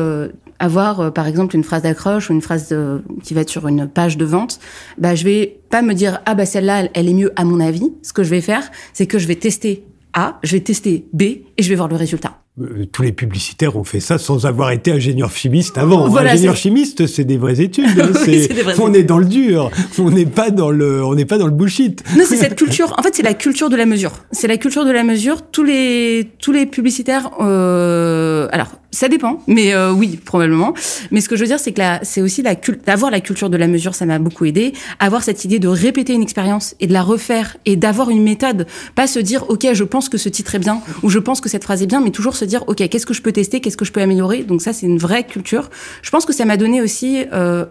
[0.61, 3.67] avoir, euh, par exemple, une phrase d'accroche ou une phrase de, qui va être sur
[3.67, 4.59] une page de vente,
[4.97, 7.91] bah, je vais pas me dire ah bah celle-là elle est mieux à mon avis.
[8.03, 11.21] Ce que je vais faire, c'est que je vais tester A, je vais tester B
[11.23, 12.37] et je vais voir le résultat.
[12.59, 16.09] Euh, tous les publicitaires ont fait ça sans avoir été ingénieur chimiste avant.
[16.09, 17.99] Voilà, ingénieur chimiste, c'est des vraies études.
[17.99, 19.71] Hein, oui, est vraies on est dans le dur.
[19.97, 22.03] On n'est pas dans le, on n'est pas dans le bullshit.
[22.17, 22.93] Non, c'est cette culture.
[22.99, 24.11] En fait, c'est la culture de la mesure.
[24.31, 25.41] C'est la culture de la mesure.
[25.49, 27.31] Tous les, tous les publicitaires.
[27.39, 30.73] Euh, alors, ça dépend, mais euh, oui, probablement.
[31.11, 33.55] Mais ce que je veux dire, c'est que c'est aussi la d'avoir la culture de
[33.55, 34.73] la mesure, ça m'a beaucoup aidé.
[34.99, 38.67] Avoir cette idée de répéter une expérience et de la refaire et d'avoir une méthode,
[38.95, 41.47] pas se dire ok, je pense que ce titre est bien ou je pense que
[41.47, 43.77] cette phrase est bien, mais toujours se dire ok, qu'est-ce que je peux tester, qu'est-ce
[43.77, 44.43] que je peux améliorer.
[44.43, 45.69] Donc ça, c'est une vraie culture.
[46.01, 47.65] Je pense que ça m'a donné aussi euh,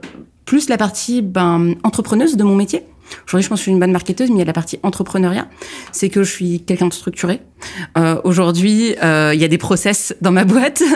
[0.47, 2.85] plus la partie ben, entrepreneuse de mon métier.
[3.27, 4.79] Aujourd'hui, je pense que je suis une bonne marketeuse, mais il y a la partie
[4.83, 5.49] entrepreneuriat.
[5.93, 7.41] C'est que je suis quelqu'un de structuré.
[7.99, 10.83] Euh, Aujourd'hui, euh, il y a des process dans ma boîte.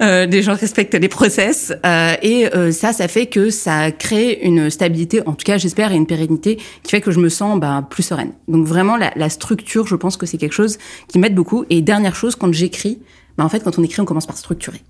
[0.00, 1.72] Euh, des gens respectent les process.
[1.84, 5.92] Euh, et euh, ça, ça fait que ça crée une stabilité, en tout cas, j'espère,
[5.92, 8.32] et une pérennité qui fait que je me sens bah, plus sereine.
[8.46, 10.78] Donc vraiment, la, la structure, je pense que c'est quelque chose
[11.08, 11.64] qui m'aide beaucoup.
[11.70, 13.00] Et dernière chose, quand j'écris,
[13.36, 14.82] bah, en fait, quand on écrit, on commence par structurer.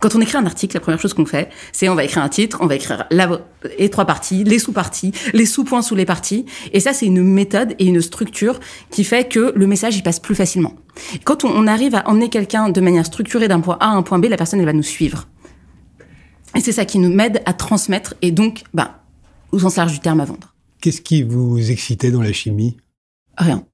[0.00, 2.28] Quand on écrit un article, la première chose qu'on fait, c'est on va écrire un
[2.28, 3.40] titre, on va écrire la,
[3.78, 6.46] les trois parties, les sous-parties, les sous-points sous les parties.
[6.72, 10.20] Et ça, c'est une méthode et une structure qui fait que le message, il passe
[10.20, 10.74] plus facilement.
[11.24, 14.18] Quand on, arrive à emmener quelqu'un de manière structurée d'un point A à un point
[14.18, 15.28] B, la personne, elle va nous suivre.
[16.56, 19.02] Et c'est ça qui nous aide à transmettre et donc, bah,
[19.52, 20.54] au sens large du terme, à vendre.
[20.80, 22.76] Qu'est-ce qui vous excitait dans la chimie?
[23.36, 23.64] Rien.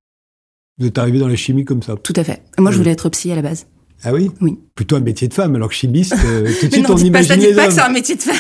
[0.79, 1.97] Vous êtes arrivé dans la chimie comme ça?
[1.97, 2.43] Tout à fait.
[2.59, 3.67] Moi, je voulais être psy à la base.
[4.05, 4.59] Ah oui Oui.
[4.75, 7.29] Plutôt un métier de femme, alors que chimiste, euh, tout de suite non, on imagine
[7.29, 7.57] pas, les hommes.
[7.57, 8.37] pas que c'est un métier de femme.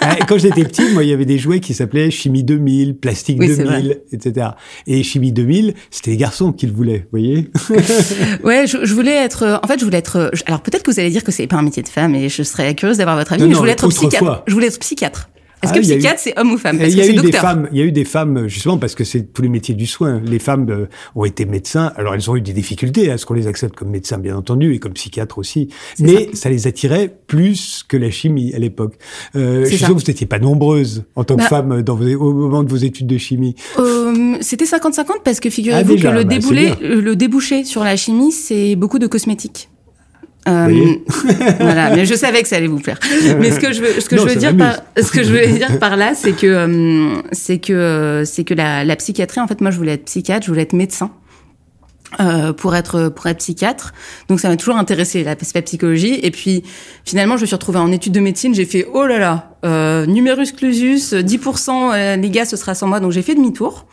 [0.00, 3.38] Ah, quand j'étais petit, moi, il y avait des jouets qui s'appelaient Chimie 2000, Plastique
[3.40, 4.48] oui, 2000, etc.
[4.86, 7.50] Et Chimie 2000, c'était les garçons qui le voulaient, vous voyez
[8.44, 9.60] Ouais, je, je, voulais être...
[9.62, 10.30] En fait, je voulais être...
[10.46, 12.42] Alors peut-être que vous allez dire que c'est pas un métier de femme, et je
[12.42, 14.42] serais curieuse d'avoir votre avis, non, mais non, je voulais être psychiatre.
[14.46, 15.28] Je voulais être psychiatre.
[15.62, 16.76] Est-ce Ah, que y a psychiatre, c'est homme ou femme?
[16.76, 17.40] Il Parce y a que c'est eu des docteur.
[17.42, 19.86] femmes, il y a eu des femmes justement parce que c'est tous les métiers du
[19.86, 20.20] soin.
[20.24, 23.34] Les femmes euh, ont été médecins, alors elles ont eu des difficultés à ce qu'on
[23.34, 25.68] les accepte comme médecins bien entendu et comme psychiatres aussi,
[26.00, 26.50] mais ça.
[26.50, 28.94] les attirait plus que la chimie à l'époque.
[29.36, 31.48] Euh, je suis sûr que vous n'étiez pas nombreuse en tant que Bah.
[31.48, 33.54] femme dans vos, au moment de vos études de chimie.
[33.78, 37.84] Euh, C'était 50-50 parce que figurez-vous Ah, que le, bah, déboulé, le le débouché sur
[37.84, 39.68] la chimie, c'est beaucoup de cosmétiques.
[40.48, 40.94] Euh,
[41.60, 42.98] voilà, mais je savais que ça allait vous plaire.
[43.38, 45.28] Mais ce que je veux, ce que Non, je veux dire par, ce que je
[45.28, 49.40] voulais dire par là, c'est que, euh, c'est que, euh, c'est que la, la psychiatrie,
[49.40, 51.10] en fait, moi, je voulais être psychiatre, je voulais être médecin.
[52.20, 53.94] Euh, pour être pour être psychiatre.
[54.28, 56.20] Donc ça m'a toujours intéressé l'aspect psychologie.
[56.22, 56.62] Et puis
[57.06, 58.54] finalement je me suis retrouvée en études de médecine.
[58.54, 62.86] J'ai fait oh là là euh, numerus clausus 10% euh, les gars ce sera sans
[62.86, 63.00] moi.
[63.00, 63.86] Donc j'ai fait demi-tour.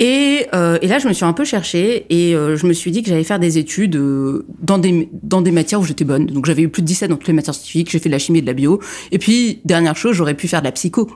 [0.00, 2.06] Et, euh, et là je me suis un peu cherchée.
[2.10, 5.40] Et euh, je me suis dit que j'allais faire des études euh, dans des dans
[5.40, 6.26] des matières où j'étais bonne.
[6.26, 7.90] Donc j'avais eu plus de 17 dans toutes les matières scientifiques.
[7.92, 8.80] J'ai fait de la chimie et de la bio.
[9.12, 11.08] Et puis dernière chose j'aurais pu faire de la psycho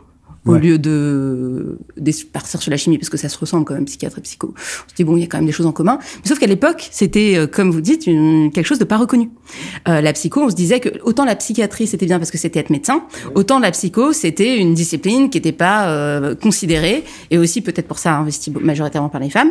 [0.46, 0.58] au Ouais.
[0.60, 4.18] lieu de, de partir sur la chimie, parce que ça se ressemble quand même, psychiatre
[4.18, 4.54] et psycho.
[4.56, 5.98] On se dit, bon, il y a quand même des choses en commun.
[6.22, 9.30] Mais sauf qu'à l'époque, c'était, euh, comme vous dites, une- quelque chose de pas reconnu.
[9.88, 12.58] Euh, la psycho, on se disait que autant la psychiatrie, c'était bien parce que c'était
[12.60, 13.02] être médecin,
[13.34, 17.98] autant la psycho, c'était une discipline qui n'était pas euh, considérée, et aussi peut-être pour
[17.98, 19.50] ça investie majoritairement par les femmes.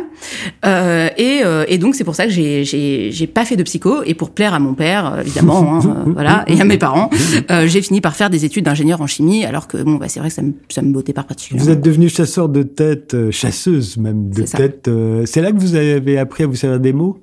[0.64, 3.62] Euh, et, euh, et donc, c'est pour ça que j'ai, j'ai, j'ai pas fait de
[3.62, 7.10] psycho, et pour plaire à mon père, euh, évidemment, hein, voilà, et à mes parents,
[7.50, 10.20] euh, j'ai fini par faire des études d'ingénieur en chimie, alors que, bon, bah, c'est
[10.20, 11.64] vrai que ça me, ça me bottait pas particulièrement.
[11.64, 14.88] Vous êtes devenu chasseur de tête, euh, chasseuse même de tête.
[14.88, 17.18] euh, c'est là que vous avez appris à vous servir des mots?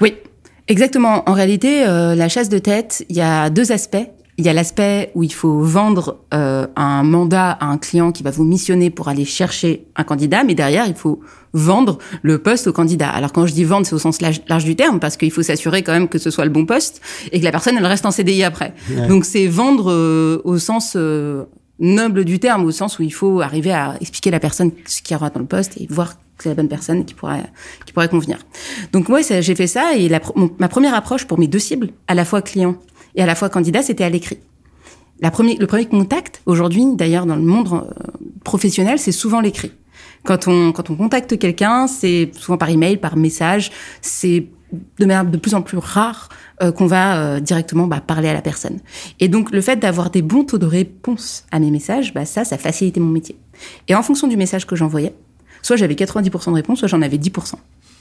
[0.00, 0.14] Oui,
[0.68, 1.28] exactement.
[1.28, 3.96] En réalité, euh, la chasse de tête, il y a deux aspects.
[4.40, 8.30] Il y a l'aspect où il faut vendre un mandat à un client qui va
[8.30, 11.18] vous missionner pour aller chercher un candidat, mais derrière, il faut
[11.52, 13.08] vendre le poste au candidat.
[13.08, 15.42] Alors quand je dis vendre, c'est au sens large, large du terme, parce qu'il faut
[15.42, 17.00] s'assurer quand même que ce soit le bon poste
[17.32, 18.74] et que la personne, elle reste en CDI après.
[18.90, 19.06] Ouais.
[19.08, 21.44] Donc c'est vendre euh, au sens euh,
[21.80, 25.02] noble du terme, au sens où il faut arriver à expliquer à la personne ce
[25.02, 27.44] qu'il y aura dans le poste et voir que c'est la bonne personne qui pourrait
[27.86, 28.38] qui pourrait convenir.
[28.92, 30.20] Donc moi j'ai fait ça et la,
[30.58, 32.76] ma première approche pour mes deux cibles, à la fois client
[33.14, 34.38] et à la fois candidat, c'était à l'écrit.
[35.20, 38.10] La premier, le premier contact aujourd'hui, d'ailleurs dans le monde euh,
[38.44, 39.72] professionnel, c'est souvent l'écrit.
[40.24, 45.24] Quand on quand on contacte quelqu'un, c'est souvent par email, par message, c'est de manière
[45.24, 46.28] de plus en plus rare
[46.62, 48.78] euh, qu'on va euh, directement bah, parler à la personne.
[49.20, 52.44] Et donc le fait d'avoir des bons taux de réponse à mes messages, bah, ça,
[52.44, 53.36] ça facilitait mon métier.
[53.88, 55.14] Et en fonction du message que j'envoyais,
[55.62, 57.54] soit j'avais 90% de réponse, soit j'en avais 10%.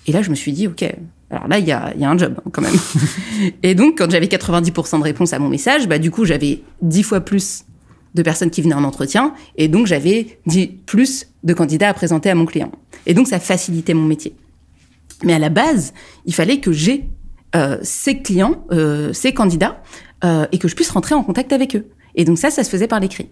[0.08, 0.84] Et là, je me suis dit, OK,
[1.30, 2.76] alors là, il y a, y a, un job hein, quand même.
[3.64, 7.04] et donc, quand j'avais 90% de réponse à mon message, bah, du coup, j'avais 10
[7.04, 7.66] fois plus
[8.16, 12.30] de personnes qui venaient en entretien, et donc j'avais 10 plus de candidats à présenter
[12.30, 12.72] à mon client.
[13.06, 14.34] Et donc, ça facilitait mon métier.
[15.24, 15.94] Mais à la base,
[16.26, 17.10] il fallait que j'ai
[17.56, 19.82] euh, ces clients, euh, ces candidats,
[20.24, 21.88] euh, et que je puisse rentrer en contact avec eux.
[22.16, 23.30] Et donc ça, ça se faisait par l'écrit.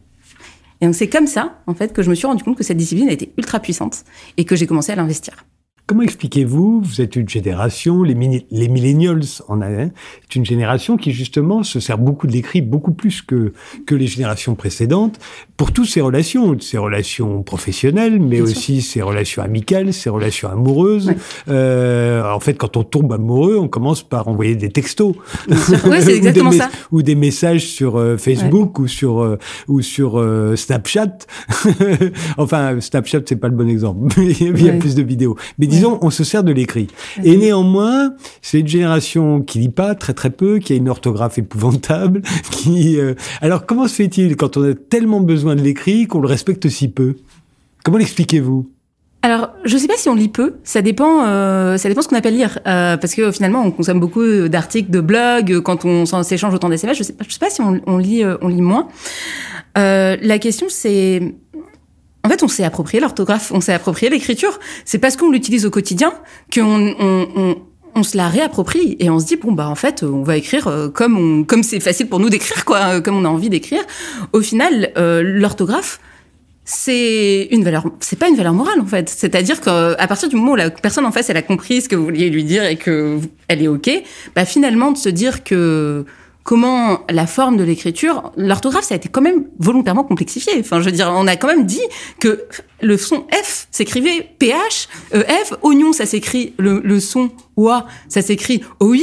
[0.82, 2.78] Et donc c'est comme ça, en fait, que je me suis rendu compte que cette
[2.78, 4.04] discipline été ultra puissante
[4.38, 5.46] et que j'ai commencé à l'investir.
[5.88, 9.92] Comment expliquez-vous, vous êtes une génération, les, les millennials en a un,
[10.24, 13.54] c'est une génération qui justement se sert beaucoup de l'écrit, beaucoup plus que,
[13.86, 15.20] que les générations précédentes,
[15.58, 21.14] pour toutes ces relations, ces relations professionnelles, mais aussi ces relations amicales, ces relations amoureuses.
[21.50, 25.16] Euh, en fait, quand on tombe amoureux, on commence par envoyer des textos.
[25.48, 25.56] Oui,
[26.02, 26.70] c'est exactement ou ça.
[26.92, 31.20] Ou des messages sur euh, Facebook ou sur, euh, ou sur euh, Snapchat.
[32.38, 34.14] enfin, Snapchat, c'est pas le bon exemple.
[34.20, 35.38] Il y a plus de vidéos.
[35.58, 36.88] Mais disons, on se sert de l'écrit.
[37.24, 41.38] Et néanmoins, c'est une génération qui lit pas très très peu, qui a une orthographe
[41.38, 42.98] épouvantable, qui.
[42.98, 46.68] Euh, Alors, comment se fait-il quand on a tellement besoin de l'écrit qu'on le respecte
[46.70, 47.16] si peu?
[47.84, 48.70] Comment l'expliquez-vous?
[49.26, 50.58] Alors, je sais pas si on lit peu.
[50.64, 51.26] Ça dépend.
[51.26, 54.92] Euh, ça dépend ce qu'on appelle lire, euh, parce que finalement, on consomme beaucoup d'articles,
[54.92, 55.62] de blogs.
[55.62, 57.16] Quand on s'échange autant d'SMS, je sais.
[57.28, 58.88] Je sais pas si on, on lit, euh, on lit moins.
[59.76, 61.34] La question, c'est
[62.26, 64.60] en fait, on s'est approprié l'orthographe, on s'est approprié l'écriture.
[64.84, 66.12] C'est parce qu'on l'utilise au quotidien
[66.52, 67.56] qu'on on, on,
[67.94, 70.68] on, se la réapproprie et on se dit bon bah en fait on va écrire
[70.68, 73.84] euh, comme on, comme c'est facile pour nous d'écrire quoi, comme on a envie d'écrire.
[74.34, 76.00] Au final, euh, l'orthographe
[76.68, 79.08] c'est une valeur, c'est pas une valeur morale en fait.
[79.08, 81.96] C'est-à-dire qu'à partir du moment où la personne en face elle a compris ce que
[81.96, 83.92] vous vouliez lui dire et que elle est ok,
[84.36, 86.06] bah finalement de se dire que
[86.46, 90.54] comment la forme de l'écriture, l'orthographe, ça a été quand même volontairement complexifié.
[90.60, 91.82] Enfin, je veux dire, on a quand même dit
[92.20, 92.46] que
[92.82, 98.22] le son F s'écrivait PH, euh, F, oignon, ça s'écrit le, le, son OA, ça
[98.22, 99.00] s'écrit OI,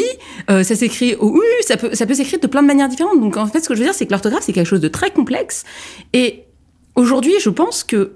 [0.50, 3.20] euh, ça s'écrit OU, ça peut, ça peut s'écrire de plein de manières différentes.
[3.20, 4.87] Donc, en fait, ce que je veux dire, c'est que l'orthographe, c'est quelque chose de
[4.87, 5.64] très complexe.
[6.12, 6.44] Et
[6.94, 8.12] aujourd'hui, je pense que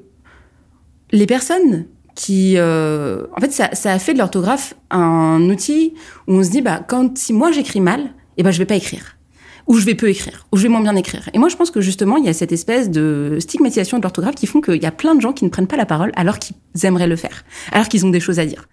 [1.11, 5.95] les personnes qui, euh, en fait, ça, ça a fait de l'orthographe un outil
[6.29, 8.77] où on se dit, bah, quand si moi j'écris mal, eh ben, je vais pas
[8.77, 9.16] écrire
[9.67, 11.29] où je vais peu écrire, où je vais moins bien écrire.
[11.33, 14.35] Et moi, je pense que justement, il y a cette espèce de stigmatisation de l'orthographe
[14.35, 16.39] qui font qu'il y a plein de gens qui ne prennent pas la parole alors
[16.39, 18.69] qu'ils aimeraient le faire, alors qu'ils ont des choses à dire.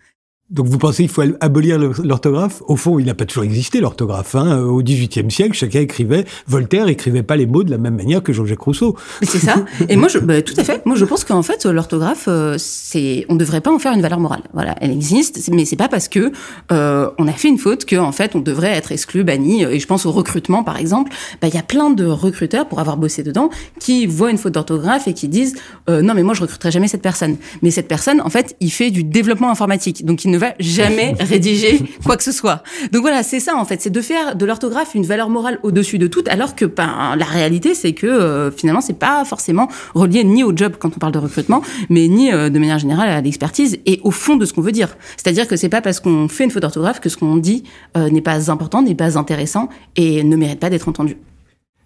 [0.54, 2.62] Donc vous pensez qu'il faut abolir l'orthographe?
[2.68, 4.36] Au fond, il n'a pas toujours existé l'orthographe.
[4.36, 4.60] Hein.
[4.60, 6.26] Au XVIIIe siècle, chacun écrivait.
[6.46, 8.96] Voltaire écrivait pas les mots de la même manière que Jean-Jacques Rousseau.
[9.24, 9.66] C'est ça.
[9.90, 10.86] Et moi, je, bah, tout à fait.
[10.86, 14.02] Moi, je pense qu'en fait, l'orthographe, euh, c'est, on ne devrait pas en faire une
[14.04, 14.44] valeur morale.
[14.54, 16.32] Voilà, elle existe, mais c'est pas parce que
[16.72, 19.64] euh, on a fait une faute qu'en fait, on devrait être exclu, banni.
[19.64, 21.12] Et je pense au recrutement, par exemple.
[21.42, 24.54] Bah, il y a plein de recruteurs pour avoir bossé dedans qui voient une faute
[24.54, 25.56] d'orthographe et qui disent
[25.90, 27.38] euh, non, mais moi, je recruterai jamais cette personne.
[27.64, 31.82] Mais cette personne, en fait, il fait du développement informatique, donc il ne jamais rédiger
[32.06, 32.64] quoi que ce soit.
[32.92, 35.98] Donc voilà, c'est ça en fait, c'est de faire de l'orthographe une valeur morale au-dessus
[35.98, 40.24] de tout, alors que ben, la réalité c'est que euh, finalement c'est pas forcément relié
[40.24, 43.22] ni au job quand on parle de recrutement, mais ni euh, de manière générale à
[43.22, 44.96] l'expertise et au fond de ce qu'on veut dire.
[45.18, 47.64] C'est-à-dire que c'est pas parce qu'on fait une faute d'orthographe que ce qu'on dit
[47.98, 51.18] euh, n'est pas important, n'est pas intéressant et ne mérite pas d'être entendu.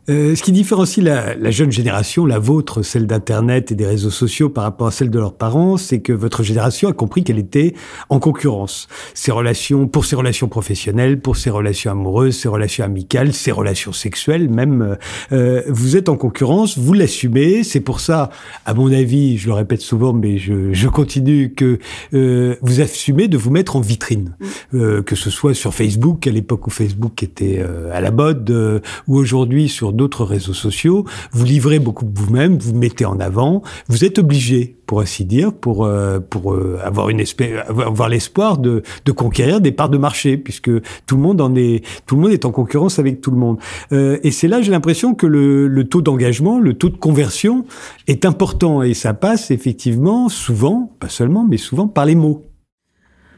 [0.10, 4.10] Euh, ce qui différencie la, la, jeune génération, la vôtre, celle d'Internet et des réseaux
[4.10, 7.40] sociaux par rapport à celle de leurs parents, c'est que votre génération a compris qu'elle
[7.40, 7.74] était
[8.10, 8.88] en concurrence.
[9.14, 13.92] Ses relations, pour ses relations professionnelles, pour ses relations amoureuses, ses relations amicales, ses relations
[13.92, 14.98] sexuelles même,
[15.32, 17.64] euh, vous êtes en concurrence, vous l'assumez.
[17.64, 18.30] C'est pour ça,
[18.66, 21.80] à mon avis, je le répète souvent, mais je, je continue, que
[22.14, 24.36] euh, vous assumez de vous mettre en vitrine.
[24.74, 28.50] Euh, que ce soit sur Facebook, à l'époque où Facebook était euh, à la mode,
[28.50, 33.62] euh, ou aujourd'hui sur d'autres réseaux sociaux, vous livrez beaucoup vous-même, vous mettez en avant,
[33.88, 37.22] vous êtes obligé, pour ainsi dire, pour euh, pour euh, avoir une
[37.86, 40.72] avoir l'espoir de, de conquérir des parts de marché, puisque
[41.06, 43.58] tout le monde en est, tout le monde est en concurrence avec tout le monde.
[43.92, 47.66] Euh, et c'est là, j'ai l'impression que le, le taux d'engagement, le taux de conversion
[48.08, 52.46] est important, et ça passe effectivement souvent, pas seulement, mais souvent par les mots.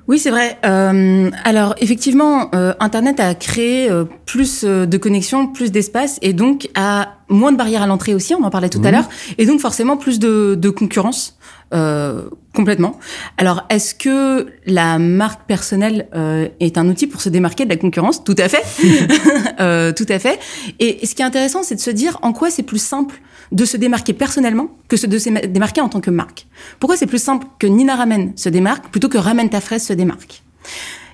[0.10, 0.58] Oui, c'est vrai.
[0.66, 6.68] Euh, alors, effectivement, euh, Internet a créé euh, plus de connexions, plus d'espace, et donc
[6.74, 9.60] a moins de barrières à l'entrée aussi, on en parlait tout à l'heure, et donc
[9.60, 11.38] forcément plus de, de concurrence.
[11.72, 12.24] Euh,
[12.56, 13.00] complètement.
[13.38, 17.78] Alors, est-ce que la marque personnelle euh, est un outil pour se démarquer de la
[17.78, 18.24] concurrence?
[18.24, 18.64] Tout à fait,
[19.60, 20.40] Euh, tout à fait.
[20.80, 23.66] Et ce qui est intéressant, c'est de se dire en quoi c'est plus simple de
[23.66, 26.48] se démarquer personnellement que de se démarquer en tant que marque.
[26.80, 29.94] Pourquoi c'est plus simple que Nina Ramen se démarque plutôt que Ramen ta fraise se
[29.94, 30.44] démarque?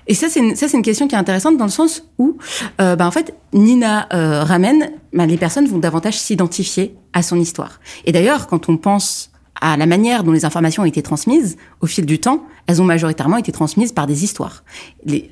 [0.08, 2.36] Et ça, c'est une, ça, c'est une question qui est intéressante dans le sens où,
[2.80, 7.40] euh, bah, en fait, Nina euh, Ramen, bah, les personnes vont davantage s'identifier à son
[7.40, 7.80] histoire.
[8.04, 11.86] Et d'ailleurs, quand on pense à la manière dont les informations ont été transmises au
[11.86, 14.64] fil du temps, elles ont majoritairement été transmises par des histoires.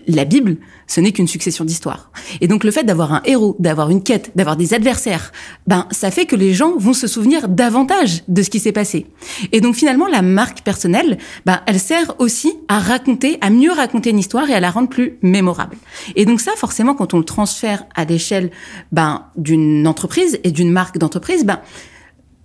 [0.06, 0.56] La Bible,
[0.86, 2.10] ce n'est qu'une succession d'histoires.
[2.40, 5.32] Et donc le fait d'avoir un héros, d'avoir une quête, d'avoir des adversaires,
[5.66, 9.06] ben ça fait que les gens vont se souvenir davantage de ce qui s'est passé.
[9.52, 14.10] Et donc finalement la marque personnelle, ben elle sert aussi à raconter, à mieux raconter
[14.10, 15.76] une histoire et à la rendre plus mémorable.
[16.14, 18.50] Et donc ça forcément quand on le transfère à l'échelle
[18.92, 21.60] ben d'une entreprise et d'une marque d'entreprise, ben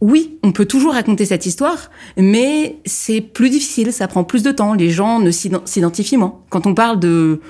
[0.01, 4.51] oui, on peut toujours raconter cette histoire, mais c'est plus difficile, ça prend plus de
[4.51, 6.39] temps, les gens ne s'ident- s'identifient moins.
[6.49, 7.41] Quand on parle de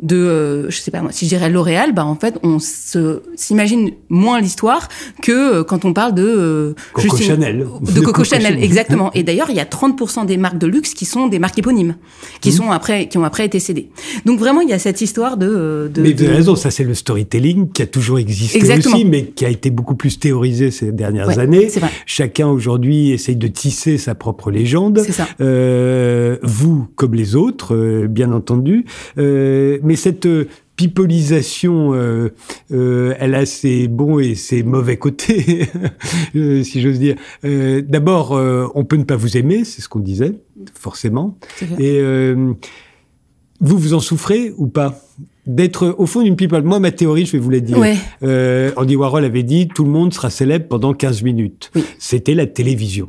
[0.00, 3.22] de euh, je sais pas moi, si je dirais L'Oréal, bah en fait, on se
[3.34, 4.88] s'imagine moins l'histoire
[5.22, 7.66] que euh, quand on parle de euh, Coco Justine- Chanel.
[7.94, 9.10] De Coco Chanel, exactement.
[9.14, 11.96] Et d'ailleurs, il y a 30% des marques de luxe qui sont des marques éponymes,
[12.40, 13.90] qui sont après qui ont après été cédées.
[14.24, 16.54] Donc vraiment, il y a cette histoire de euh, de Mais vous de- avez raison,
[16.56, 18.94] ça c'est le storytelling qui a toujours existé Exactement.
[18.94, 21.68] aussi, mais qui a été beaucoup plus théorisé ces dernières Ouais, années.
[21.70, 21.90] c'est vrai.
[22.06, 25.02] Chacun aujourd'hui essaye de tisser sa propre légende.
[25.04, 25.26] C'est ça.
[25.40, 28.84] Euh, vous comme les autres, euh, bien entendu.
[29.18, 30.46] Euh, mais cette euh,
[30.76, 32.28] pipolisation, euh,
[32.72, 35.66] euh, elle a ses bons et ses mauvais côtés,
[36.34, 37.16] si j'ose dire.
[37.44, 38.32] Euh, D'abord,
[38.74, 40.34] on peut ne pas vous aimer, c'est ce qu'on disait,
[40.74, 41.36] forcément.
[41.78, 42.00] Et
[43.60, 45.00] vous, vous en souffrez ou pas?
[45.46, 46.62] D'être au fond d'une people.
[46.62, 47.78] Moi, ma théorie, je vais vous la dire.
[47.78, 47.96] Ouais.
[48.76, 51.70] Andy Warhol avait dit tout le monde sera célèbre pendant 15 minutes.
[51.74, 51.84] Oui.
[51.98, 53.08] C'était la télévision.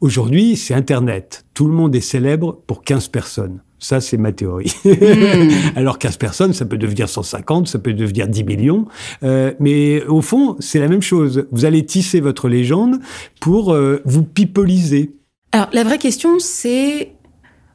[0.00, 1.44] Aujourd'hui, c'est Internet.
[1.52, 3.60] Tout le monde est célèbre pour 15 personnes.
[3.84, 4.74] Ça, c'est ma théorie.
[4.86, 5.50] Hmm.
[5.76, 8.86] Alors 15 personnes, ça peut devenir 150, ça peut devenir 10 millions.
[9.22, 11.46] Euh, mais au fond, c'est la même chose.
[11.52, 12.98] Vous allez tisser votre légende
[13.42, 15.14] pour euh, vous pipoliser.
[15.52, 17.12] Alors, la vraie question, c'est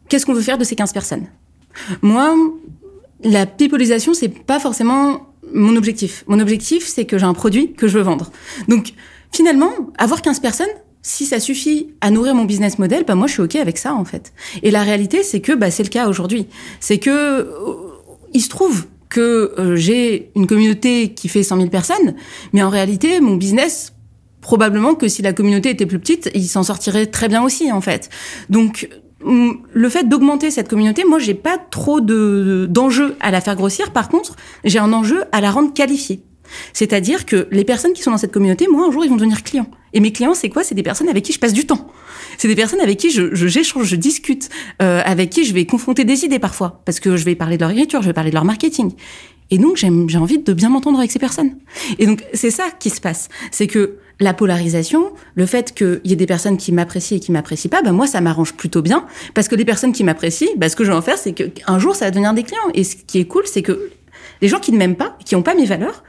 [0.08, 1.28] qu'est-ce qu'on veut faire de ces 15 personnes?
[2.02, 2.36] Moi,
[3.24, 6.24] la pipolisation, c'est pas forcément mon objectif.
[6.26, 8.32] Mon objectif, c'est que j'ai un produit que je veux vendre.
[8.68, 8.94] Donc,
[9.32, 9.70] finalement,
[10.00, 13.42] avoir 15 personnes, si ça suffit à nourrir mon business model, bah moi, je suis
[13.42, 14.34] OK avec ça, en fait.
[14.64, 16.48] Et la réalité, c'est que bah, c'est le cas aujourd'hui.
[16.80, 17.48] C'est que euh,
[18.34, 22.16] il se trouve que euh, j'ai une communauté qui fait 100 000 personnes,
[22.54, 23.94] mais en réalité, mon business
[24.42, 27.82] probablement que si la communauté était plus petite, il s'en sortirait très bien aussi en
[27.82, 28.10] fait.
[28.50, 28.88] Donc
[29.22, 33.92] le fait d'augmenter cette communauté, moi j'ai pas trop de d'enjeux à la faire grossir.
[33.92, 36.24] Par contre, j'ai un enjeu à la rendre qualifiée.
[36.74, 39.44] C'est-à-dire que les personnes qui sont dans cette communauté, moi un jour ils vont devenir
[39.44, 39.70] clients.
[39.94, 40.64] Et mes clients, c'est quoi?
[40.64, 41.88] C'est des personnes avec qui je passe du temps.
[42.38, 44.50] C'est des personnes avec qui je j'échange, je, discute,
[44.82, 47.62] euh, avec qui je vais confronter des idées parfois, parce que je vais parler de
[47.62, 48.92] leur écriture, je vais parler de leur marketing.
[49.52, 51.58] Et donc, j'ai envie de bien m'entendre avec ces personnes.
[51.98, 53.30] Et donc, c'est ça qui se passe.
[53.52, 57.32] C'est que la polarisation, le fait qu'il y ait des personnes qui m'apprécient et qui
[57.32, 59.08] m'apprécient pas, ben moi, ça m'arrange plutôt bien.
[59.34, 61.80] Parce que les personnes qui m'apprécient, ben, ce que je vais en faire, c'est qu'un
[61.80, 62.62] jour, ça va devenir des clients.
[62.76, 63.90] Et ce qui est cool, c'est que
[64.42, 66.04] les gens qui ne m'aiment pas, qui n'ont pas mes valeurs,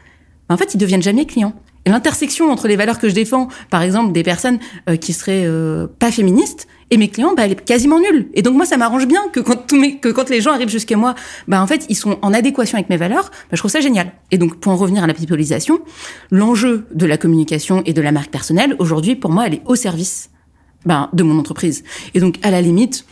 [0.54, 1.54] en fait, ils deviennent jamais clients.
[1.86, 4.58] Et l'intersection entre les valeurs que je défends, par exemple, des personnes
[4.88, 8.28] euh, qui seraient euh, pas féministes, et mes clients, bah, elle est quasiment nulle.
[8.34, 10.68] Et donc moi, ça m'arrange bien que quand, tous mes, que quand les gens arrivent
[10.68, 11.14] jusqu'à moi,
[11.48, 13.30] bah, en fait, ils sont en adéquation avec mes valeurs.
[13.30, 14.12] Bah, je trouve ça génial.
[14.30, 15.80] Et donc, pour en revenir à la pipolisation,
[16.30, 19.76] l'enjeu de la communication et de la marque personnelle, aujourd'hui, pour moi, elle est au
[19.76, 20.30] service
[20.84, 21.84] bah, de mon entreprise.
[22.14, 23.06] Et donc, à la limite,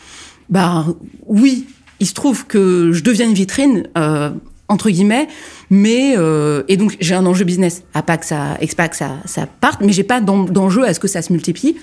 [0.50, 0.84] bah
[1.26, 1.66] oui,
[2.00, 3.88] il se trouve que je deviens une vitrine.
[3.96, 4.30] Euh,
[4.68, 5.28] entre guillemets,
[5.70, 9.16] mais euh, et donc j'ai un enjeu business, à pas que ça, pas que ça,
[9.24, 11.76] ça parte, mais j'ai pas d'en- d'enjeu à ce que ça se multiplie,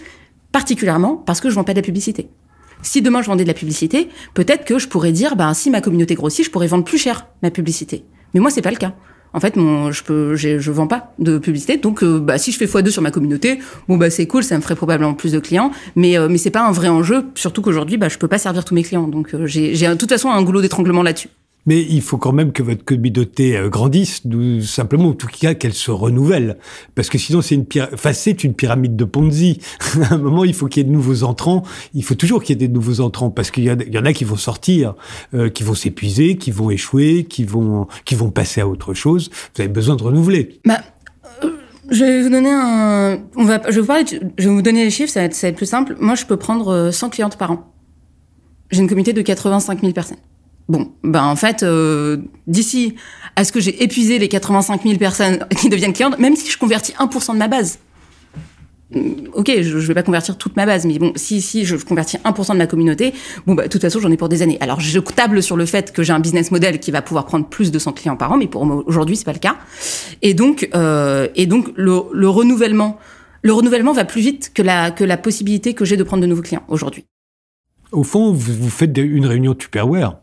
[0.52, 2.28] particulièrement parce que je vends pas de la publicité.
[2.82, 5.82] Si demain je vendais de la publicité, peut-être que je pourrais dire, ben si ma
[5.82, 8.04] communauté grossit, je pourrais vendre plus cher ma publicité.
[8.34, 8.94] Mais moi c'est pas le cas.
[9.34, 12.58] En fait, mon, je peux, je vends pas de publicité, donc euh, bah, si je
[12.58, 15.40] fais x2 sur ma communauté, bon bah c'est cool, ça me ferait probablement plus de
[15.40, 18.38] clients, mais euh, mais c'est pas un vrai enjeu, surtout qu'aujourd'hui bah je peux pas
[18.38, 21.28] servir tous mes clients, donc euh, j'ai de toute façon un goulot d'étranglement là-dessus.
[21.66, 24.24] Mais il faut quand même que votre communauté euh, grandisse,
[24.62, 26.58] simplement, en tout cas, qu'elle se renouvelle.
[26.94, 28.12] Parce que sinon, c'est une, enfin,
[28.44, 29.60] une pyramide de Ponzi.
[30.10, 31.64] à un moment, il faut qu'il y ait de nouveaux entrants.
[31.94, 34.14] Il faut toujours qu'il y ait des nouveaux entrants, parce qu'il y, y en a
[34.14, 34.96] qui vont sortir,
[35.34, 39.30] euh, qui vont s'épuiser, qui vont échouer, qui vont, qui vont passer à autre chose.
[39.56, 40.60] Vous avez besoin de renouveler.
[40.66, 40.82] Bah,
[41.44, 41.52] euh,
[41.90, 43.20] je vais vous donner un.
[43.36, 44.06] On va, je vais vous parler.
[44.38, 45.12] Je vais vous donner les chiffres.
[45.12, 45.96] Ça va être, ça va être plus simple.
[46.00, 47.72] Moi, je peux prendre euh, 100 clientes par an.
[48.72, 50.18] J'ai une communauté de 85 000 personnes.
[50.68, 52.96] Bon, ben en fait, euh, d'ici
[53.36, 56.58] à ce que j'ai épuisé les 85 000 personnes qui deviennent clientes, même si je
[56.58, 57.80] convertis 1% de ma base,
[59.34, 62.18] ok, je, je vais pas convertir toute ma base, mais bon, si si je convertis
[62.18, 63.14] 1% de ma communauté,
[63.46, 64.58] bon bah de toute façon j'en ai pour des années.
[64.62, 67.48] Alors je table sur le fait que j'ai un business model qui va pouvoir prendre
[67.48, 69.58] plus de 100 clients par an, mais pour aujourd'hui c'est pas le cas.
[70.22, 72.98] Et donc euh, et donc le, le renouvellement,
[73.42, 76.28] le renouvellement va plus vite que la que la possibilité que j'ai de prendre de
[76.28, 77.06] nouveaux clients aujourd'hui.
[77.92, 80.18] Au fond, vous, faites une réunion Tupperware.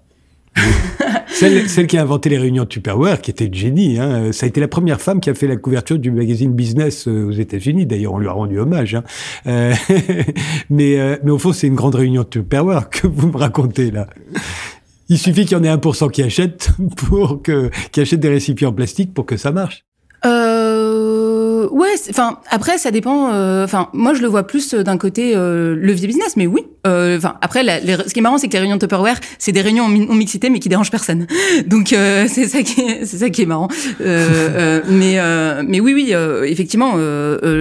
[1.29, 3.99] celle, celle, qui a inventé les réunions de Tupperware, qui était une génie.
[3.99, 4.33] Hein.
[4.33, 7.27] Ça a été la première femme qui a fait la couverture du magazine Business euh,
[7.27, 7.87] aux États-Unis.
[7.87, 8.95] D'ailleurs, on lui a rendu hommage.
[8.95, 9.05] Hein.
[9.47, 9.75] Euh,
[10.71, 13.91] mais, euh, mais au fond, c'est une grande réunion de Tupperware que vous me racontez
[13.91, 14.07] là.
[15.09, 18.71] Il suffit qu'il y en ait 1% qui achètent pour que, qui achètent des récipients
[18.71, 19.85] en plastique pour que ça marche.
[20.25, 23.27] Euh, ouais, enfin après ça dépend.
[23.65, 27.63] Enfin moi je le vois plus d'un côté levier business, mais oui, euh, enfin, après,
[27.63, 29.85] la, les, ce qui est marrant, c'est que les réunions de Tupperware, c'est des réunions
[29.85, 31.27] en, mixité, mais qui dérangent personne.
[31.67, 33.69] Donc, euh, c'est ça qui est, c'est ça qui est marrant.
[34.01, 36.15] Euh, euh mais, euh, mais oui, oui,
[36.45, 36.95] effectivement,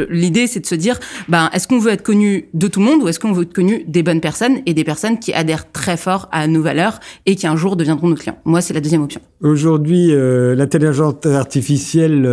[0.09, 0.99] l'idée, c'est de se dire,
[1.29, 3.53] ben, est-ce qu'on veut être connu de tout le monde ou est-ce qu'on veut être
[3.53, 7.35] connu des bonnes personnes et des personnes qui adhèrent très fort à nos valeurs et
[7.35, 8.37] qui un jour deviendront nos clients?
[8.45, 9.21] Moi, c'est la deuxième option.
[9.41, 12.25] Aujourd'hui, l'intelligence artificielle,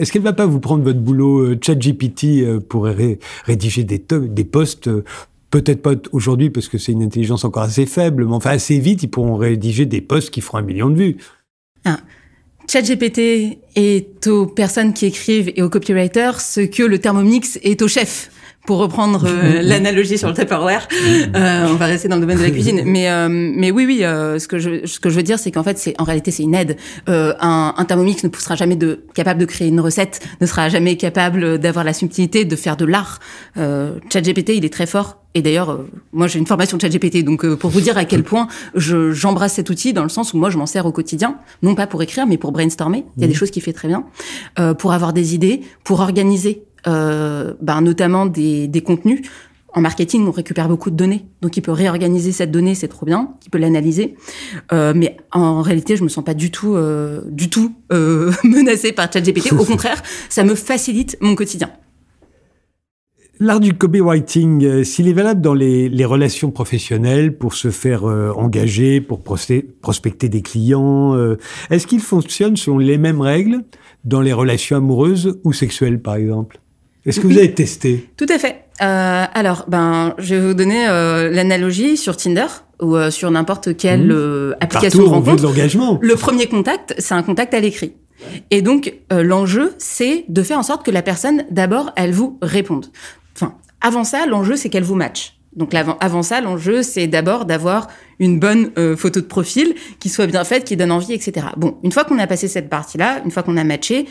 [0.00, 2.88] est-ce qu'elle va pas vous prendre votre boulot ChatGPT pour
[3.46, 4.88] rédiger des, des posts
[5.54, 9.04] Peut-être pas aujourd'hui parce que c'est une intelligence encore assez faible, mais enfin assez vite,
[9.04, 11.16] ils pourront rédiger des posts qui feront un million de vues.
[11.84, 12.00] Ah.
[12.68, 17.86] ChatGPT est aux personnes qui écrivent et aux copywriters ce que le Thermomix est au
[17.86, 18.32] chef
[18.66, 20.88] pour reprendre euh, l'analogie sur le Tupperware.
[21.34, 24.04] Euh, on va rester dans le domaine de la cuisine, mais euh, mais oui oui,
[24.04, 26.30] euh, ce que je ce que je veux dire, c'est qu'en fait, c'est en réalité
[26.30, 26.76] c'est une aide.
[27.06, 30.96] un, un Thermomix ne sera jamais de capable de créer une recette, ne sera jamais
[30.96, 33.20] capable d'avoir la subtilité de faire de l'art.
[33.56, 35.18] ChatGPT, il est très fort.
[35.36, 35.80] Et d'ailleurs,
[36.12, 39.54] moi j'ai une formation de ChatGPT, donc pour vous dire à quel point je j'embrasse
[39.54, 42.02] cet outil dans le sens où moi je m'en sers au quotidien, non pas pour
[42.02, 43.04] écrire, mais pour brainstormer.
[43.16, 43.36] Il y a des mmh.
[43.36, 44.04] choses qu'il fait très bien,
[44.78, 49.22] pour avoir des idées, pour organiser euh, ben, notamment des, des contenus.
[49.76, 53.04] En marketing, on récupère beaucoup de données, donc il peut réorganiser cette donnée, c'est trop
[53.04, 53.34] bien.
[53.44, 54.14] Il peut l'analyser,
[54.72, 58.92] euh, mais en réalité, je me sens pas du tout, euh, du tout euh, menacée
[58.92, 59.52] par ChatGPT.
[59.52, 61.70] Au contraire, ça me facilite mon quotidien.
[63.40, 68.08] L'art du copywriting, euh, s'il est valable dans les, les, relations professionnelles pour se faire
[68.08, 71.36] euh, engager, pour prospecter des clients, euh,
[71.68, 73.64] est-ce qu'il fonctionne selon les mêmes règles
[74.04, 76.60] dans les relations amoureuses ou sexuelles, par exemple?
[77.06, 78.64] Est-ce que vous avez testé Tout à fait.
[78.82, 82.46] Euh, alors, ben, je vais vous donner euh, l'analogie sur Tinder
[82.80, 84.12] ou euh, sur n'importe quelle mmh.
[84.12, 85.36] euh, application Partout, de rencontre.
[85.36, 85.98] de l'engagement.
[86.00, 87.94] Le premier contact, c'est un contact à l'écrit.
[88.50, 92.38] Et donc, euh, l'enjeu, c'est de faire en sorte que la personne, d'abord, elle vous
[92.42, 92.86] réponde.
[93.36, 95.34] Enfin, avant ça, l'enjeu, c'est qu'elle vous matche.
[95.56, 97.86] Donc, avant ça, l'enjeu, c'est d'abord d'avoir
[98.18, 101.46] une bonne photo de profil qui soit bien faite, qui donne envie, etc.
[101.56, 104.06] Bon, une fois qu'on a passé cette partie-là, une fois qu'on a matché,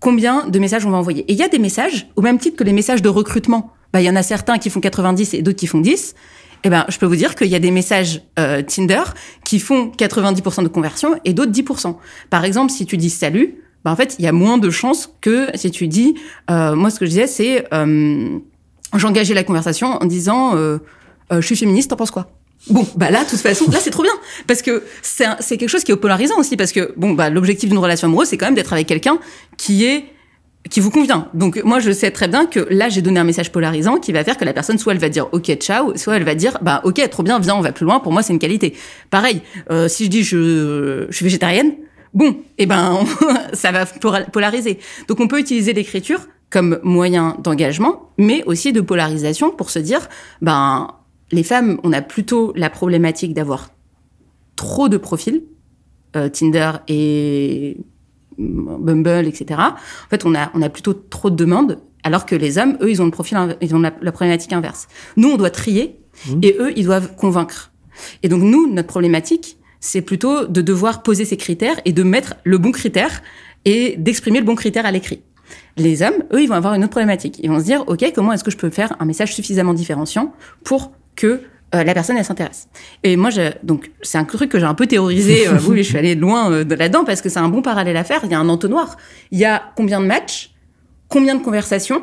[0.00, 1.22] combien de messages on va envoyer.
[1.22, 3.72] Et il y a des messages, au même titre que les messages de recrutement.
[3.92, 6.14] Bah, il y en a certains qui font 90 et d'autres qui font 10.
[6.64, 9.02] Eh ben, je peux vous dire qu'il y a des messages euh, Tinder
[9.44, 11.96] qui font 90% de conversion et d'autres 10%.
[12.30, 15.14] Par exemple, si tu dis salut, bah, en fait, il y a moins de chances
[15.20, 16.16] que si tu dis,
[16.50, 18.38] euh, moi, ce que je disais, c'est, euh,
[18.94, 22.35] j'engageais la conversation en disant, je suis féministe, t'en penses quoi?
[22.68, 24.12] Bon, bah là, de toute façon, là, c'est trop bien.
[24.46, 26.56] Parce que c'est quelque chose qui est polarisant aussi.
[26.56, 29.18] Parce que, bon, bah, l'objectif d'une relation amoureuse, c'est quand même d'être avec quelqu'un
[29.56, 30.04] qui est
[30.70, 31.28] qui vous convient.
[31.34, 34.24] Donc moi je sais très bien que là j'ai donné un message polarisant qui va
[34.24, 36.80] faire que la personne soit elle va dire ok ciao, soit elle va dire bah
[36.84, 38.00] ok trop bien viens on va plus loin.
[38.00, 38.74] Pour moi c'est une qualité.
[39.10, 41.74] Pareil euh, si je dis je, je suis végétarienne,
[42.14, 42.98] bon eh ben
[43.52, 44.78] ça va polariser.
[45.08, 50.08] Donc on peut utiliser l'écriture comme moyen d'engagement, mais aussi de polarisation pour se dire
[50.42, 50.88] ben
[51.32, 53.70] les femmes, on a plutôt la problématique d'avoir
[54.54, 55.42] trop de profils,
[56.16, 57.76] euh, Tinder et
[58.38, 59.60] Bumble, etc.
[59.60, 62.90] En fait, on a, on a plutôt trop de demandes, alors que les hommes, eux,
[62.90, 64.88] ils ont le profil, ils ont la, problématique inverse.
[65.16, 66.40] Nous, on doit trier, mmh.
[66.42, 67.72] et eux, ils doivent convaincre.
[68.22, 72.34] Et donc, nous, notre problématique, c'est plutôt de devoir poser ces critères et de mettre
[72.44, 73.22] le bon critère
[73.64, 75.22] et d'exprimer le bon critère à l'écrit.
[75.76, 77.38] Les hommes, eux, ils vont avoir une autre problématique.
[77.42, 80.32] Ils vont se dire, OK, comment est-ce que je peux faire un message suffisamment différenciant
[80.64, 81.40] pour que
[81.74, 82.68] euh, la personne elle s'intéresse.
[83.02, 85.48] Et moi, je, donc c'est un truc que j'ai un peu théorisé.
[85.48, 88.04] Euh, oui, je suis allée loin euh, là-dedans parce que c'est un bon parallèle à
[88.04, 88.20] faire.
[88.24, 88.96] Il y a un entonnoir.
[89.32, 90.54] Il y a combien de matchs,
[91.08, 92.02] combien de conversations.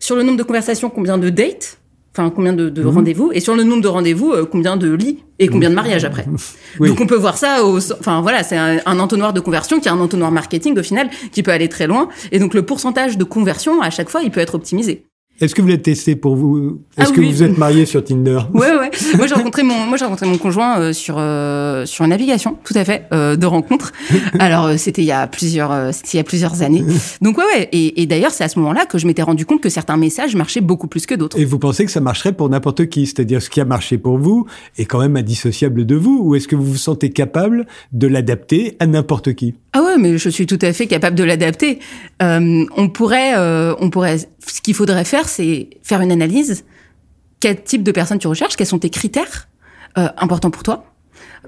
[0.00, 1.78] Sur le nombre de conversations, combien de dates,
[2.12, 2.88] enfin combien de, de mhm.
[2.88, 6.24] rendez-vous, et sur le nombre de rendez-vous, combien de lits et combien de mariages après.
[6.80, 7.64] Donc on peut voir ça.
[7.64, 10.82] Au, enfin voilà, c'est un, un, entonnoir de conversion qui est un entonnoir marketing au
[10.82, 12.08] final qui peut aller très loin.
[12.32, 15.04] Et donc le pourcentage de conversion à chaque fois, il peut être optimisé.
[15.40, 16.78] Est-ce que vous l'avez testé pour vous?
[16.96, 17.30] Est-ce Ah que oui.
[17.32, 18.38] vous êtes marié sur Tinder?
[18.52, 18.90] Ouais, ouais.
[19.16, 22.56] moi, j'ai rencontré mon, moi, j'ai rencontré mon conjoint euh, sur euh, sur une application,
[22.64, 23.92] tout à fait, euh, de rencontre.
[24.38, 26.84] Alors, euh, c'était il y a plusieurs, euh, c'était il y a plusieurs années.
[27.20, 27.68] Donc, ouais, ouais.
[27.72, 30.36] Et, et d'ailleurs, c'est à ce moment-là que je m'étais rendu compte que certains messages
[30.36, 31.38] marchaient beaucoup plus que d'autres.
[31.38, 33.06] Et vous pensez que ça marcherait pour n'importe qui?
[33.06, 34.46] C'est-à-dire ce qui a marché pour vous
[34.78, 38.76] est quand même indissociable de vous Ou est-ce que vous vous sentez capable de l'adapter
[38.78, 39.54] à n'importe qui?
[39.72, 41.80] Ah ouais, mais je suis tout à fait capable de l'adapter.
[42.22, 44.18] Euh, on pourrait, euh, on pourrait.
[44.46, 46.64] Ce qu'il faudrait faire, c'est faire une analyse.
[47.40, 48.56] Quel type de personne tu recherches?
[48.56, 49.48] Quels sont tes critères
[49.98, 50.93] euh, importants pour toi?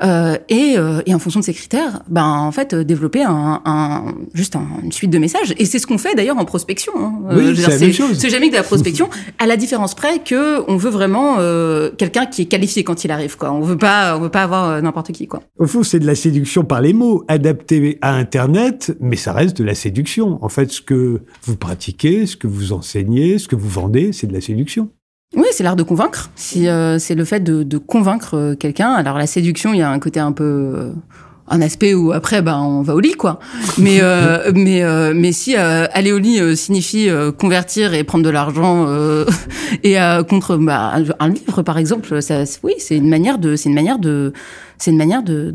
[0.03, 3.62] Euh, et, euh, et en fonction de ces critères, ben en fait euh, développer un,
[3.64, 5.55] un juste un- une suite de messages.
[5.59, 6.92] Et c'est ce qu'on fait d'ailleurs en prospection.
[6.97, 7.12] hein.
[7.30, 10.76] Oui, je veux c'est jamais que de la prospection, à la différence près que on
[10.76, 13.36] veut vraiment euh, quelqu'un qui est qualifié quand il arrive.
[13.36, 13.53] Quoi.
[13.53, 15.26] On veut pas, on veut pas avoir euh, n'importe qui.
[15.26, 15.40] Quoi.
[15.59, 19.57] Au fond, c'est de la séduction par les mots, adapté à Internet, mais ça reste
[19.59, 20.38] de la séduction.
[20.42, 24.26] En fait, ce que vous pratiquez, ce que vous enseignez, ce que vous vendez, c'est
[24.26, 24.90] de la séduction.
[25.35, 26.31] Oui, c'est l'art de convaincre.
[26.37, 28.93] Si, euh, c'est le fait de, de convaincre euh, quelqu'un.
[28.93, 30.93] Alors la séduction, il y a un côté un peu, euh,
[31.49, 33.41] un aspect où après, ben, on va au lit, quoi.
[33.79, 38.05] Mais euh, mais euh, mais si euh, aller au lit euh, signifie euh, convertir et
[38.05, 39.24] prendre de l'argent euh,
[39.83, 43.57] et euh, contre bah, un- un livre, par exemple, ça, oui, c'est une manière de,
[43.57, 44.33] c'est une manière de,
[44.79, 45.53] c'est une manière de,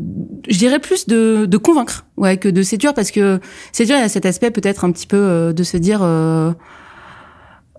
[0.48, 3.40] je dirais plus de, de convaincre, ouais, que de séduire, parce que
[3.72, 6.00] séduire, il y a cet aspect peut-être un petit peu euh, de se dire.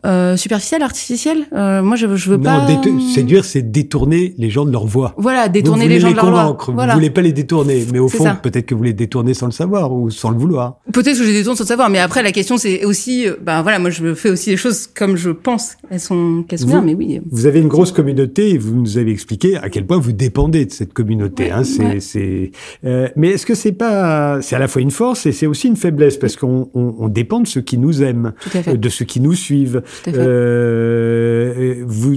[0.05, 1.45] Euh, euh, superficiel, artificiel.
[1.53, 2.65] Euh, moi, je, je veux Non, pas.
[2.67, 5.13] déte- séduire, c'est détourner les gens de leur voix.
[5.17, 6.93] Voilà, détourner les gens de leur convaincre, Voilà.
[6.93, 9.51] vous voulez pas les détourner, mais au fond, peut-être que vous les détournez sans le
[9.51, 10.77] savoir ou sans le vouloir.
[10.91, 13.35] Peut-être que je les détourne sans le savoir, mais après la question c'est aussi, euh,
[13.41, 16.67] ben voilà, moi je fais aussi les choses comme je pense qu'elles sont, qu'elles sont
[16.67, 17.21] bien, mais oui.
[17.31, 20.65] Vous avez une grosse communauté et vous nous avez expliqué à quel point vous dépendez
[20.65, 21.45] de cette communauté.
[21.45, 21.99] Ouais, hein, c'est, ouais.
[21.99, 22.51] c'est,
[22.85, 25.67] euh, mais est-ce que c'est pas, c'est à la fois une force et c'est aussi
[25.67, 28.71] une faiblesse parce qu'on on, on dépend de ceux qui nous aiment, Tout à fait.
[28.73, 29.81] euh, de ceux qui nous suivent.
[30.07, 32.15] Euh, vous,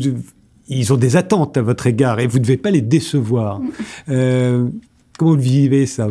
[0.68, 3.60] ils ont des attentes à votre égard et vous ne devez pas les décevoir.
[3.60, 3.70] Mm.
[4.10, 4.68] Euh,
[5.18, 6.08] comment vous vivez ça?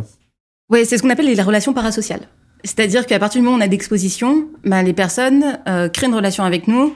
[0.69, 2.27] Ouais, c'est ce qu'on appelle les relations parasociales.
[2.63, 6.15] C'est-à-dire qu'à partir du moment où on a d'exposition, ben, les personnes euh, créent une
[6.15, 6.93] relation avec nous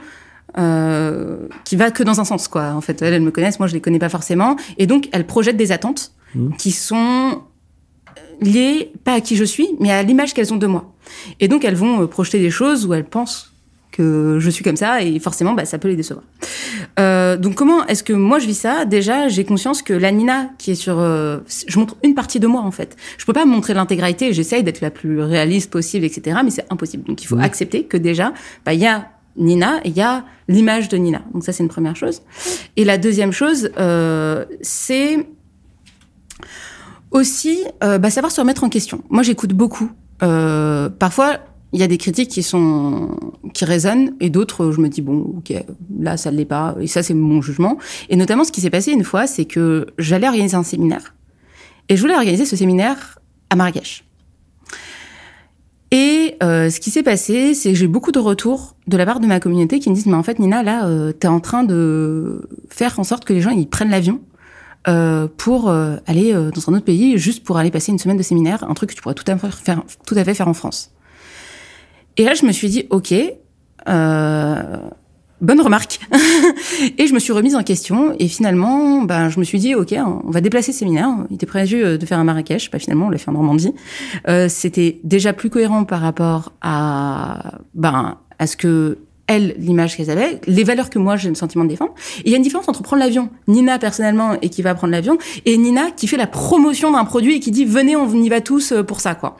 [1.64, 2.72] qui va que dans un sens, quoi.
[2.72, 5.24] En fait, elles, elles me connaissent, moi je les connais pas forcément, et donc elles
[5.24, 6.56] projettent des attentes Mhm.
[6.56, 7.42] qui sont
[8.40, 10.92] liées pas à qui je suis, mais à l'image qu'elles ont de moi.
[11.40, 13.49] Et donc elles vont projeter des choses où elles pensent
[13.90, 16.24] que je suis comme ça, et forcément, bah, ça peut les décevoir.
[16.98, 18.84] Euh, donc comment est-ce que moi je vis ça?
[18.84, 22.46] Déjà, j'ai conscience que la Nina qui est sur, euh, je montre une partie de
[22.46, 22.96] moi en fait.
[23.18, 24.32] Je peux pas montrer l'intégralité.
[24.32, 26.38] J'essaye d'être la plus réaliste possible, etc.
[26.44, 27.04] Mais c'est impossible.
[27.04, 28.32] Donc il faut accepter que déjà,
[28.64, 31.22] bah, il y a Nina et il y a l'image de Nina.
[31.32, 32.22] Donc ça c'est une première chose.
[32.76, 35.26] Et la deuxième chose, euh, c'est
[37.10, 39.02] aussi bah, savoir se remettre en question.
[39.10, 39.90] Moi j'écoute beaucoup.
[40.18, 41.38] Parfois
[41.72, 43.16] il y a des critiques qui sont
[43.54, 45.52] qui résonnent et d'autres je me dis bon ok
[45.98, 46.76] là ça ne l'est pas.
[46.80, 47.78] Et ça c'est mon jugement.
[48.08, 51.14] Et notamment ce qui s'est passé une fois c'est que j'allais organiser un séminaire.
[51.88, 53.18] Et je voulais organiser ce séminaire
[53.50, 54.04] à Marrakech.
[55.92, 59.20] Et euh, ce qui s'est passé c'est que j'ai beaucoup de retours de la part
[59.20, 61.64] de ma communauté qui me disent mais en fait Nina là euh, t'es en train
[61.64, 64.20] de faire en sorte que les gens ils prennent l'avion
[64.88, 68.16] euh, pour euh, aller euh, dans un autre pays juste pour aller passer une semaine
[68.16, 70.90] de séminaire un truc que tu pourrais tout à fait faire en France
[72.20, 73.14] et là, je me suis dit, ok,
[73.88, 74.76] euh,
[75.40, 76.00] bonne remarque.
[76.98, 78.14] et je me suis remise en question.
[78.18, 81.08] Et finalement, ben, je me suis dit, ok, on va déplacer le séminaire.
[81.30, 82.70] Il était prévu euh, de faire à Marrakech.
[82.70, 83.72] Bah, finalement, on l'a fait en Normandie.
[84.28, 88.98] Euh, C'était déjà plus cohérent par rapport à, ben, à ce que
[89.30, 91.94] elles, l'image qu'elles avaient, les valeurs que moi j'ai le sentiment de défendre.
[92.18, 94.90] Et il y a une différence entre prendre l'avion, Nina personnellement et qui va prendre
[94.90, 98.28] l'avion, et Nina qui fait la promotion d'un produit et qui dit venez, on y
[98.28, 99.36] va tous euh, pour ça quoi.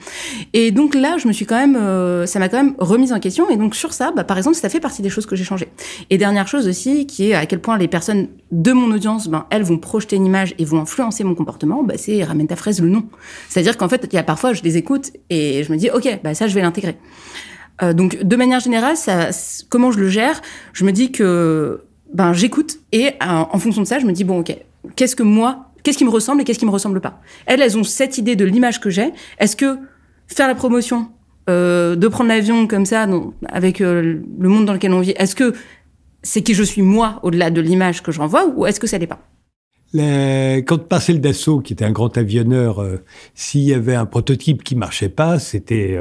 [0.53, 3.19] Et donc là, je me suis quand même, euh, ça m'a quand même remise en
[3.19, 3.51] question.
[3.51, 5.69] Et donc sur ça, bah, par exemple, ça fait partie des choses que j'ai changées.
[6.09, 9.47] Et dernière chose aussi, qui est à quel point les personnes de mon audience, ben
[9.51, 11.83] elles vont projeter une image et vont influencer mon comportement.
[11.83, 13.03] Bah, c'est ramène ta fraise le nom.
[13.49, 16.21] C'est-à-dire qu'en fait, il y a parfois, je les écoute et je me dis ok,
[16.23, 16.97] bah ça, je vais l'intégrer.
[17.83, 19.31] Euh, donc de manière générale, ça,
[19.69, 20.43] comment je le gère?
[20.73, 24.25] Je me dis que ben j'écoute et euh, en fonction de ça, je me dis
[24.25, 24.57] bon ok,
[24.97, 27.21] qu'est-ce que moi, qu'est-ce qui me ressemble et qu'est-ce qui me ressemble pas?
[27.47, 29.13] Elles, elles ont cette idée de l'image que j'ai.
[29.39, 29.79] Est-ce que
[30.27, 31.09] faire la promotion,
[31.49, 35.35] euh, de prendre l'avion comme ça, non, avec le monde dans lequel on vit, est-ce
[35.35, 35.55] que
[36.23, 38.99] c'est qui je suis moi au-delà de l'image que je renvoie ou est-ce que ça
[38.99, 39.21] l'est pas?
[39.93, 42.85] Les- Quand Marcel Dassault, qui était un grand avionneur,
[43.35, 45.99] s'il y avait un prototype qui marchait pas, c'était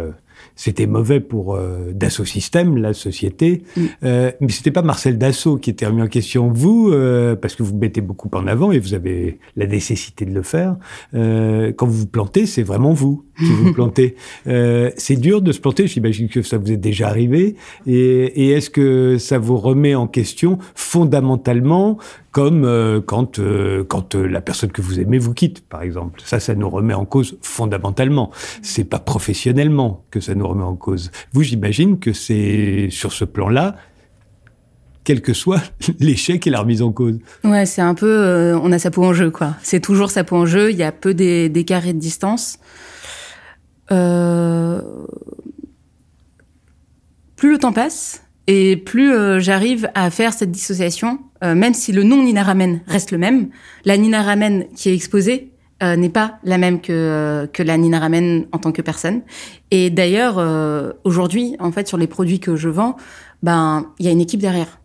[0.56, 3.64] c'était mauvais pour euh, Dassault Systèmes, la société.
[3.76, 3.82] Mm.
[4.04, 6.52] Euh, mais c'était pas Marcel Dassault qui était remis en question.
[6.52, 10.34] Vous, euh, parce que vous mettez beaucoup en avant et vous avez la nécessité de
[10.34, 10.76] le faire.
[11.14, 13.26] euh, quand vous vous plantez, c'est vraiment vous.
[13.40, 14.16] Qui vous plantez.
[14.48, 17.56] Euh, c'est dur de se planter, j'imagine que ça vous est déjà arrivé.
[17.88, 21.98] Et, est-ce que ça vous remet en question fondamentalement,
[22.32, 26.22] comme euh, quand, euh, quand la personne que vous aimez vous quitte, par exemple?
[26.26, 28.32] Ça, ça nous remet en cause fondamentalement.
[28.62, 31.12] C'est pas professionnellement que ça nous remet en cause.
[31.34, 33.76] Vous, j'imagine que c'est sur ce plan-là,
[35.04, 35.62] quel que soit
[36.00, 37.20] l'échec et la remise en cause.
[37.44, 39.56] Ouais, c'est un peu, on a sa peau en jeu, quoi.
[39.62, 40.72] C'est toujours sa peau en jeu.
[40.72, 42.60] Il y a peu d'écart et de distance.
[43.92, 44.82] Euh,
[47.36, 51.92] plus le temps passe et plus euh, j'arrive à faire cette dissociation, euh, même si
[51.92, 53.50] le nom Nina Ramen reste le même,
[53.86, 58.48] la Nina Ramen qui est exposée n'est pas la même que que la Nina Ramen
[58.52, 59.22] en tant que personne.
[59.72, 60.36] Et d'ailleurs,
[61.06, 62.98] aujourd'hui, en fait, sur les produits que je vends,
[63.44, 64.82] ben il y a une équipe derrière.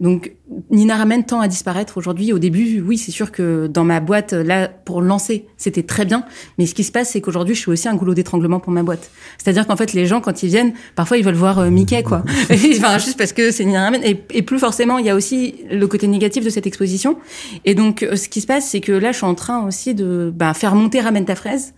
[0.00, 0.32] Donc
[0.70, 2.32] Nina Ramen tend à disparaître aujourd'hui.
[2.32, 6.24] Au début, oui, c'est sûr que dans ma boîte, là, pour lancer, c'était très bien.
[6.58, 8.82] Mais ce qui se passe, c'est qu'aujourd'hui, je suis aussi un goulot d'étranglement pour ma
[8.82, 9.10] boîte.
[9.38, 12.22] C'est-à-dire qu'en fait, les gens, quand ils viennent, parfois, ils veulent voir euh, Mickey, quoi.
[12.50, 14.02] enfin, juste parce que c'est Nina Ramen.
[14.04, 17.16] Et, plus forcément, il y a aussi le côté négatif de cette exposition.
[17.64, 19.94] Et donc, euh, ce qui se passe, c'est que là, je suis en train aussi
[19.94, 21.74] de bah, faire monter Ramen ta fraise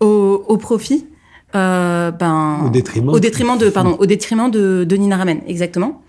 [0.00, 1.06] au, au profit
[1.54, 6.02] euh, ben, au détriment, au détriment de, pardon, au détriment de, de Nina Ramen, exactement.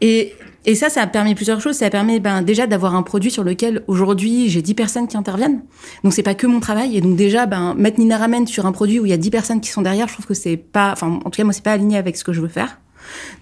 [0.00, 0.34] Et
[0.64, 1.76] et ça, ça a permis plusieurs choses.
[1.76, 5.16] Ça a permis ben, déjà d'avoir un produit sur lequel aujourd'hui j'ai 10 personnes qui
[5.16, 5.62] interviennent.
[6.02, 6.96] Donc c'est pas que mon travail.
[6.96, 9.30] Et donc déjà, ben, mettre Nina Ramen sur un produit où il y a 10
[9.30, 11.64] personnes qui sont derrière, je trouve que c'est pas, enfin en tout cas moi c'est
[11.64, 12.80] pas aligné avec ce que je veux faire.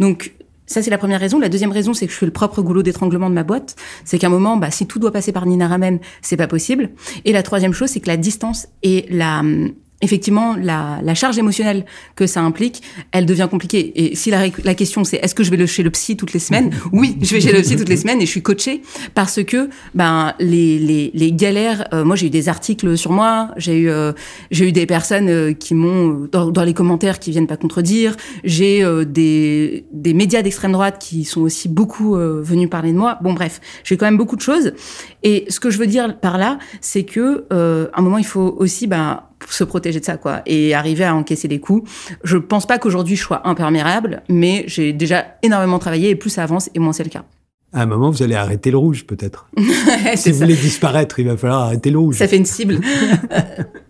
[0.01, 0.35] Donc
[0.67, 1.39] ça, c'est la première raison.
[1.39, 3.77] La deuxième raison, c'est que je suis le propre goulot d'étranglement de ma boîte.
[4.05, 6.91] C'est qu'à un moment, bah, si tout doit passer par Nina Ramen, c'est pas possible.
[7.25, 9.43] Et la troisième chose, c'est que la distance et la,
[10.03, 11.85] effectivement, la, la, charge émotionnelle
[12.17, 12.83] que ça implique,
[13.13, 13.93] elle devient compliquée.
[13.95, 16.33] Et si la, la question c'est est-ce que je vais le chez le psy toutes
[16.33, 18.83] les semaines Oui, je vais chez le psy toutes les semaines et je suis coachée
[19.15, 21.89] parce que ben les, les, les galères.
[21.95, 24.13] Euh, moi, j'ai eu des articles sur moi, j'ai eu euh,
[24.51, 28.17] j'ai eu des personnes euh, qui m'ont dans, dans, les commentaires qui viennent pas contredire.
[28.45, 33.19] J'ai des des médias d'extrême droite qui sont aussi beaucoup venus parler de moi.
[33.23, 34.73] Bon, bref, j'ai quand même beaucoup de choses.
[35.23, 38.57] Et ce que je veux dire par là, c'est que à un moment, il faut
[38.59, 41.91] aussi ben se protéger de ça, quoi, et arriver à encaisser les coups.
[42.23, 46.45] Je pense pas qu'aujourd'hui je sois imperméable, mais j'ai déjà énormément travaillé et plus ça
[46.45, 47.25] avance et moins c'est le cas.
[47.75, 49.49] À un moment, vous allez arrêter le rouge, peut-être.
[50.17, 52.17] si vous voulez disparaître, il va falloir arrêter le rouge.
[52.17, 52.81] Ça fait une cible.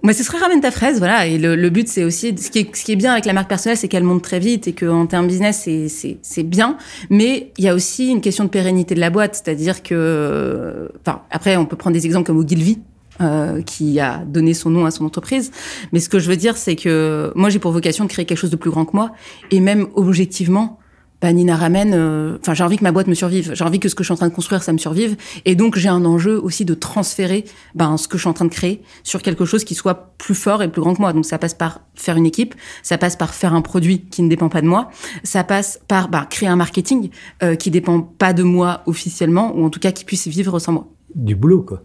[0.04, 1.26] Mais ce serait ramène ta fraise, voilà.
[1.26, 3.32] Et le, le but, c'est aussi ce qui, est, ce qui est bien avec la
[3.32, 6.76] marque personnelle, c'est qu'elle monte très vite et qu'en termes business, c'est c'est bien.
[7.10, 11.22] Mais il y a aussi une question de pérennité de la boîte, c'est-à-dire que, enfin,
[11.32, 12.78] après, on peut prendre des exemples comme Ogilvy,
[13.20, 15.50] euh, qui a donné son nom à son entreprise.
[15.92, 18.38] Mais ce que je veux dire, c'est que moi, j'ai pour vocation de créer quelque
[18.38, 19.10] chose de plus grand que moi.
[19.50, 20.78] Et même objectivement,
[21.22, 23.52] bah, Nina Ramen, euh, enfin, j'ai envie que ma boîte me survive.
[23.54, 25.16] J'ai envie que ce que je suis en train de construire, ça me survive.
[25.44, 27.44] Et donc, j'ai un enjeu aussi de transférer
[27.76, 30.34] ben, ce que je suis en train de créer sur quelque chose qui soit plus
[30.34, 31.12] fort et plus grand que moi.
[31.12, 34.28] Donc, ça passe par faire une équipe, ça passe par faire un produit qui ne
[34.28, 34.90] dépend pas de moi,
[35.22, 37.10] ça passe par bah, créer un marketing
[37.44, 40.72] euh, qui dépend pas de moi officiellement, ou en tout cas qui puisse vivre sans
[40.72, 40.88] moi.
[41.14, 41.82] Du boulot, quoi.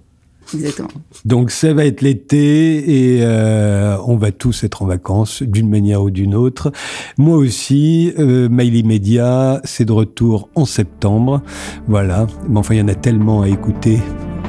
[0.54, 0.90] Exactement.
[1.26, 6.02] Donc ça va être l'été et euh, on va tous être en vacances d'une manière
[6.04, 6.72] ou d'une autre.
[7.18, 11.42] Moi aussi, euh, Mail Media, c'est de retour en septembre.
[11.88, 12.28] Voilà.
[12.50, 14.00] Mais enfin, il y en a tellement à écouter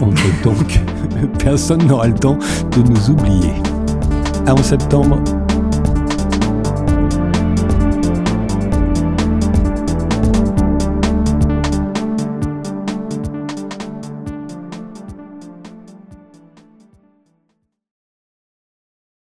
[0.00, 2.38] entre temps que personne n'aura le temps
[2.76, 3.52] de nous oublier.
[4.46, 5.20] À en septembre.